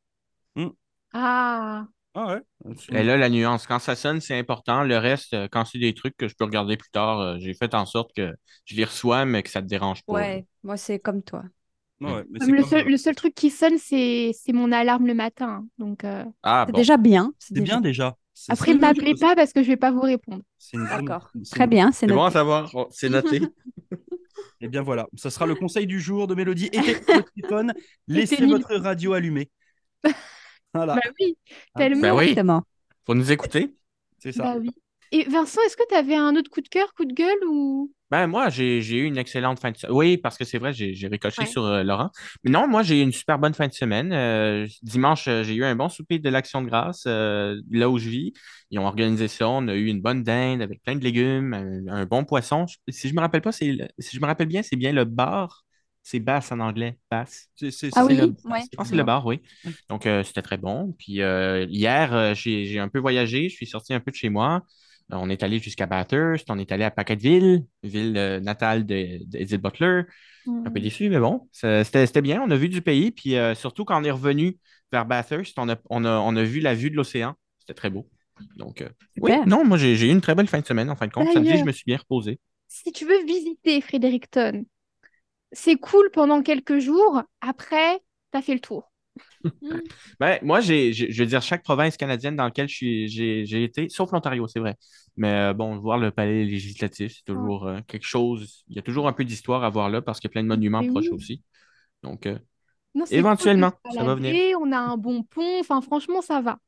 Ah, 1.12 1.88
ah 2.20 2.35
ouais. 2.35 2.74
Et 2.90 3.02
là, 3.02 3.16
la 3.16 3.28
nuance, 3.28 3.66
quand 3.66 3.78
ça 3.78 3.94
sonne, 3.94 4.20
c'est 4.20 4.38
important. 4.38 4.83
Le 4.83 4.98
reste, 4.98 5.35
euh, 5.35 5.48
quand 5.50 5.64
c'est 5.64 5.78
des 5.78 5.94
trucs 5.94 6.16
que 6.16 6.26
je 6.28 6.35
peux 6.35 6.44
regarder 6.44 6.76
plus 6.76 6.90
tard, 6.90 7.20
euh, 7.20 7.37
j'ai 7.38 7.54
fait 7.54 7.74
en 7.74 7.87
sorte 7.87 8.12
que 8.14 8.35
je 8.64 8.74
les 8.76 8.85
reçois, 8.85 9.24
mais 9.24 9.42
que 9.42 9.50
ça 9.50 9.61
ne 9.61 9.66
te 9.66 9.70
dérange 9.70 10.02
pas. 10.04 10.14
Ouais, 10.14 10.46
moi 10.62 10.76
c'est 10.76 10.98
comme 10.98 11.22
toi. 11.22 11.44
Ouais, 12.00 12.12
ouais, 12.12 12.24
mais 12.31 12.38
comme 12.38 12.48
c'est 12.48 12.54
le, 12.54 12.61
comme, 12.62 12.70
seul, 12.70 12.88
le 12.88 12.96
seul 12.96 13.14
truc 13.14 13.35
qui 13.35 13.50
sonne, 13.50 13.78
c'est 13.78 14.33
c'est 14.35 14.52
mon 14.52 14.70
alarme 14.72 15.07
le 15.07 15.14
matin. 15.14 15.66
Donc, 15.78 16.04
euh, 16.04 16.24
Ah, 16.42 16.64
C'est 16.66 16.72
bon. 16.72 16.78
déjà 16.78 16.96
bien. 16.96 17.33
C'est 17.38 17.61
bien 17.61 17.81
déjà. 17.81 18.16
C'est- 18.35 18.52
après, 18.52 18.72
ne 18.74 18.78
m'appelez 18.78 19.14
pas 19.16 19.35
parce 19.35 19.52
que 19.52 19.62
je 19.62 19.68
vais 19.68 19.76
pas 19.76 19.90
vous 19.90 20.00
répondre. 20.00 20.42
c'est 20.59 20.76
une 20.76 20.87
bonne- 20.87 21.04
D'accord. 21.04 21.31
c'est 21.42 21.50
Très 21.57 21.64
une- 21.64 21.70
bien, 21.70 21.92
c'est 21.92 22.07
C'est 22.07 22.12
bon 22.12 22.20
à 22.22 22.24
noté. 22.26 22.35
savoir. 22.35 22.70
Oh, 22.74 22.87
C'est 22.90 23.09
noté. 23.09 23.40
Eh 24.61 24.68
bien 24.68 24.83
voilà, 24.83 25.07
ça 25.16 25.31
sera 25.31 25.46
le 25.46 25.54
conseil 25.54 25.87
du 25.87 26.00
jour 26.00 26.26
de 26.26 26.35
Mélodie. 26.35 26.66
Éteignez 26.66 26.94
votre 27.07 27.33
téléphone, 27.33 27.72
laissez 28.09 28.46
votre 28.46 28.74
radio 28.76 29.12
allumée. 29.12 29.50
Voilà, 30.74 30.94
Bah 30.94 31.00
oui, 31.20 31.37
Ah, 31.74 31.81
tellement. 31.81 32.16
Oui, 32.16 32.31
Exactement. 32.31 32.62
faut 33.07 33.14
nous 33.14 33.33
écouter. 33.33 33.74
c'est 34.18 34.33
ça. 34.33 34.44
Bah 34.44 34.57
oui. 34.59 34.70
Et 35.11 35.24
Vincent, 35.24 35.61
est-ce 35.66 35.76
que 35.76 35.87
tu 35.88 35.94
avais 35.94 36.14
un 36.16 36.37
autre 36.37 36.50
coup 36.50 36.61
de 36.61 36.68
cœur, 36.68 36.92
coup 36.94 37.04
de 37.04 37.12
gueule 37.14 37.44
ou? 37.46 37.92
Ben, 38.11 38.26
moi, 38.26 38.48
j'ai 38.48 38.81
j'ai 38.81 38.96
eu 38.96 39.04
une 39.04 39.18
excellente 39.18 39.61
fin 39.61 39.70
de 39.70 39.76
semaine. 39.76 39.94
Oui, 39.94 40.16
parce 40.16 40.38
que 40.38 40.44
c'est 40.46 40.57
vrai, 40.57 40.72
j'ai 40.72 41.09
ricoché 41.09 41.42
Ouais. 41.42 41.46
sur 41.46 41.64
euh, 41.66 41.83
Laurent. 41.83 42.11
Mais 42.42 42.50
non, 42.50 42.66
moi, 42.66 42.83
j'ai 42.83 43.00
eu 43.00 43.02
une 43.02 43.12
super 43.12 43.38
bonne 43.38 43.52
fin 43.52 43.68
de 43.68 43.72
semaine. 43.74 44.12
Euh, 44.14 44.66
dimanche, 44.83 45.28
euh, 45.28 45.42
j'ai 45.42 45.54
eu 45.54 45.62
un 45.64 45.76
bon 45.76 45.90
souper 45.90 46.18
de 46.18 46.31
l'Action 46.31 46.62
de 46.62 46.68
grâce 46.68 47.04
euh, 47.07 47.61
là 47.70 47.90
où 47.90 47.98
je 47.98 48.09
vis. 48.09 48.33
Ils 48.70 48.78
ont 48.78 48.87
organisé 48.87 49.28
ça. 49.28 49.46
On 49.50 49.68
a 49.68 49.74
eu 49.74 49.87
une 49.88 50.00
bonne 50.00 50.22
dinde 50.22 50.62
avec 50.62 50.83
plein 50.83 50.96
de 50.96 51.04
légumes, 51.04 51.52
un, 51.52 51.87
un 51.88 52.07
bon 52.07 52.24
poisson. 52.24 52.64
Si 52.88 53.09
je 53.11 53.14
me 53.14 53.20
rappelle 53.20 53.42
pas, 53.42 53.52
si 53.52 53.76
je 53.76 54.20
me 54.20 54.26
rappelle 54.26 54.48
bien, 54.48 54.62
c'est 54.62 54.76
bien 54.76 54.92
le 54.92 55.04
bar. 55.04 55.64
C'est 56.09 56.21
basse 56.21 56.53
en 56.53 56.61
anglais, 56.61 56.99
basse. 57.11 57.49
C'est- 57.55 57.71
c'est- 57.71 57.90
Ah 57.94 58.01
c'est 58.03 58.07
oui, 58.07 58.16
le- 58.16 58.27
ouais. 58.44 58.62
Je 58.71 58.77
pense 58.77 58.87
que 58.87 58.90
c'est 58.90 58.97
le 58.97 59.05
bar, 59.05 59.27
oui. 59.27 59.40
Donc, 59.90 60.07
euh, 60.07 60.23
c'était 60.23 60.42
très 60.42 60.57
bon. 60.57 60.94
Puis 60.99 61.21
euh, 61.23 61.66
hier, 61.68 62.14
euh, 62.14 62.35
j'ai 62.35 62.64
j'ai 62.66 62.79
un 62.79 62.88
peu 62.88 62.99
voyagé. 62.99 63.49
Je 63.49 63.55
suis 63.55 63.66
sorti 63.66 63.92
un 63.94 64.01
peu 64.01 64.11
de 64.11 64.16
chez 64.16 64.29
moi. 64.31 64.62
On 65.11 65.31
est 65.31 65.42
allé 65.42 65.59
jusqu'à 65.59 65.87
Bathurst. 65.87 66.51
On 66.51 66.59
est 66.59 66.71
allé 66.73 66.85
à 66.85 66.90
Packetteville, 66.90 67.64
ville 67.83 68.12
natale 68.42 68.87
de- 68.87 69.18
d'Edith 69.27 69.61
Butler. 69.62 70.03
Un 70.64 70.71
peu 70.71 70.81
déçu, 70.81 71.09
mais 71.09 71.18
bon, 71.21 71.49
c'était 71.53 72.07
c'était 72.07 72.23
bien. 72.23 72.42
On 72.42 72.51
a 72.51 72.57
vu 72.57 72.68
du 72.68 72.83
pays. 72.83 73.11
Puis 73.12 73.37
euh, 73.37 73.55
surtout, 73.55 73.85
quand 73.85 74.01
on 74.01 74.05
est 74.05 74.11
revenu 74.11 74.59
vers 74.92 75.07
Bathurst, 75.07 75.59
on 75.59 75.68
a, 75.68 75.77
on 75.90 76.05
a, 76.05 76.18
on 76.18 76.37
a 76.37 76.42
vu 76.42 76.61
la 76.61 76.75
vue 76.75 76.90
de 76.90 76.97
l'océan. 76.97 77.35
C'était 77.61 77.75
très 77.75 77.90
beau. 77.90 78.11
Donc, 78.57 78.83
euh, 78.83 78.88
oui, 79.21 79.40
non, 79.47 79.64
moi, 79.64 79.79
j'ai 79.79 79.97
j'ai 79.97 80.09
eu 80.09 80.11
une 80.12 80.21
très 80.21 80.35
belle 80.35 80.49
fin 80.49 80.61
de 80.61 80.66
semaine, 80.66 80.90
en 80.90 80.97
fin 80.97 81.07
de 81.07 81.12
compte. 81.12 81.31
Samedi, 81.33 81.59
je 81.59 81.64
me 81.64 81.73
suis 81.73 81.85
bien 81.87 81.97
reposé. 81.99 82.38
Si 82.68 82.92
tu 82.92 83.05
veux 83.05 83.25
visiter 83.25 83.81
Fredericton, 83.81 84.64
c'est 85.52 85.76
cool 85.76 86.11
pendant 86.12 86.42
quelques 86.42 86.78
jours. 86.78 87.22
Après, 87.40 88.00
t'as 88.30 88.42
fait 88.42 88.54
le 88.54 88.61
tour. 88.61 88.90
Ben, 90.20 90.38
moi, 90.42 90.61
j'ai, 90.61 90.92
j'ai- 90.92 91.11
je 91.12 91.22
veux 91.22 91.28
dire, 91.28 91.42
chaque 91.42 91.62
province 91.62 91.96
canadienne 91.96 92.37
dans 92.37 92.44
laquelle 92.44 92.68
je 92.68 92.74
suis- 92.74 93.08
j'ai 93.08 93.44
j'ai 93.46 93.64
été, 93.64 93.88
sauf 93.88 94.11
l'Ontario, 94.12 94.46
c'est 94.48 94.61
vrai. 94.61 94.76
Mais 95.16 95.28
euh, 95.50 95.54
bon, 95.54 95.76
voir 95.78 95.98
le 95.98 96.11
palais 96.11 96.44
législatif, 96.44 97.12
c'est 97.16 97.24
toujours 97.24 97.66
euh, 97.66 97.80
quelque 97.87 98.06
chose. 98.06 98.64
Il 98.68 98.76
y 98.76 98.78
a 98.78 98.82
toujours 98.82 99.08
un 99.08 99.12
peu 99.12 99.24
d'histoire 99.24 99.64
à 99.64 99.70
voir 99.70 99.90
là 99.90 100.02
parce 100.02 100.20
qu'il 100.20 100.28
y 100.28 100.32
a 100.32 100.34
plein 100.34 100.42
de 100.42 100.48
monuments 100.48 100.80
Mais 100.80 100.84
proches 100.84 101.12
oui. 101.12 101.12
aussi. 101.12 101.42
Donc, 102.02 102.26
euh, 102.26 102.38
Non, 102.94 103.06
c'est 103.06 103.24
Éventuellement, 103.24 103.72
cool 103.72 103.72
ça 103.88 104.04
va 104.04 104.14
venir. 104.16 104.40
On 104.61 104.72
a 104.72 104.78
un 104.78 104.96
bon 104.96 105.22
pont? 105.22 105.61
Enfin, 105.61 105.80
franchement, 105.80 106.22
ça 106.22 106.40
va. 106.40 106.58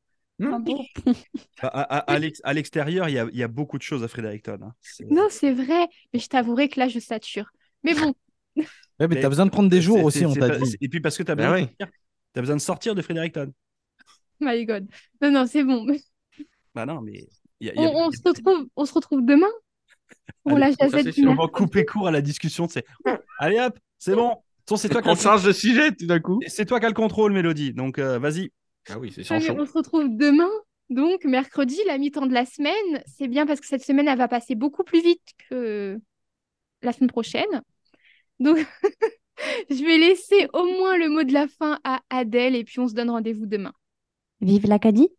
Un 0.51 0.59
bon 0.59 0.85
À, 1.61 1.67
à- 1.67 1.97
à 2.13 2.19
l'ex- 2.19 2.41
à 2.43 2.53
l'extérieur, 2.53 3.07
il 3.09 3.13
y 3.15 3.19
a, 3.19 3.27
il 3.31 3.37
y 3.37 3.43
a 3.43 3.47
beaucoup 3.47 3.77
de 3.77 3.83
choses 3.83 4.03
à 4.03 4.07
Fredericton. 4.07 4.59
hein. 4.63 4.73
C'est- 4.81 5.05
Non, 5.09 5.27
c'est 5.29 5.53
vrai. 5.53 5.87
Mais 6.13 6.19
je 6.19 6.27
t'avouerai 6.27 6.69
que 6.69 6.79
là, 6.79 6.87
je 6.87 6.99
sature. 6.99 7.51
Mais 7.83 7.93
bon, 7.95 8.13
Ouais, 8.55 8.65
mais 8.99 9.07
Mais 9.07 9.21
t'as 9.21 9.29
besoin 9.29 9.45
de 9.45 9.51
prendre 9.51 9.69
des 9.69 9.81
jours 9.81 10.03
aussi, 10.03 10.25
on 10.25 10.33
t'a 10.33 10.57
dit. 10.57 10.75
Et 10.81 10.89
puis 10.89 10.99
parce 11.01 11.17
que 11.17 11.23
tu 11.23 11.31
as, 11.31 11.35
Ben 11.35 11.49
besoin 11.51 11.59
oui. 11.59 11.65
de 11.65 11.67
sortir. 11.79 11.87
T'as 12.33 12.41
besoin 12.41 12.55
de 12.55 12.61
sortir 12.61 12.95
de 12.95 13.01
Fredericton. 13.01 13.53
my 14.39 14.65
God. 14.65 14.87
Non, 15.21 15.31
non, 15.31 15.45
c'est 15.47 15.63
bon. 15.63 15.85
Bah 16.73 16.85
non, 16.85 17.01
mais. 17.01 17.27
il 17.59 17.67
y 17.67 17.69
a- 17.69 17.73
il 17.75 17.81
y 17.81 17.85
On, 17.85 17.89
a- 17.89 18.07
on 18.07 18.11
se 18.11 18.21
retrouve, 18.23 18.67
on 18.77 18.85
se 18.85 18.93
retrouve 18.93 19.25
demain 19.25 19.49
pour 20.43 20.57
Allez, 20.57 20.73
la. 20.79 21.29
On 21.31 21.35
va 21.35 21.47
couper 21.47 21.83
court 21.85 22.07
à 22.07 22.11
la 22.11 22.21
discussion. 22.21 22.67
C'est 22.69 22.85
allez 23.39 23.59
hop, 23.59 23.77
c'est 23.97 24.15
bon. 24.15 24.37
C'est 24.77 24.87
toi, 24.87 25.01
On 25.03 25.09
le- 25.09 25.15
change 25.19 25.43
de 25.43 25.51
sujet 25.51 25.91
tout 25.93 26.05
d'un 26.05 26.21
coup. 26.21 26.39
c'est 26.47 26.65
toi 26.65 26.79
qui 26.79 26.85
as 26.85 26.89
le 26.89 26.95
contrôle, 26.95 27.33
Mélodie. 27.33 27.73
Donc 27.73 27.99
euh, 27.99 28.19
vas-y. 28.19 28.51
Ah 28.89 28.97
oui, 28.99 29.11
c'est 29.13 29.29
Ah, 29.29 29.39
show. 29.41 29.53
on 29.59 29.65
se 29.65 29.71
retrouve 29.73 30.05
demain, 30.15 30.47
donc 30.89 31.25
mercredi, 31.25 31.77
la 31.85 31.97
mi-temps 31.97 32.25
de 32.25 32.33
la 32.33 32.45
semaine. 32.45 33.03
C'est 33.05 33.27
bien 33.27 33.45
parce 33.45 33.59
que 33.59 33.67
cette 33.67 33.83
semaine, 33.83 34.07
elle 34.07 34.17
va 34.17 34.29
passer 34.29 34.55
beaucoup 34.55 34.83
plus 34.85 35.01
vite 35.01 35.21
que 35.49 35.99
la 36.83 36.93
semaine 36.93 37.09
prochaine. 37.09 37.61
Donc, 38.41 38.57
je 39.69 39.85
vais 39.85 39.97
laisser 39.97 40.47
au 40.53 40.65
moins 40.65 40.97
le 40.97 41.09
mot 41.09 41.23
de 41.23 41.31
la 41.31 41.47
fin 41.47 41.79
à 41.83 42.01
Adèle 42.09 42.55
et 42.55 42.63
puis 42.63 42.79
on 42.79 42.87
se 42.87 42.93
donne 42.93 43.11
rendez-vous 43.11 43.45
demain. 43.45 43.73
Vive 44.41 44.67
l'Acadie 44.67 45.09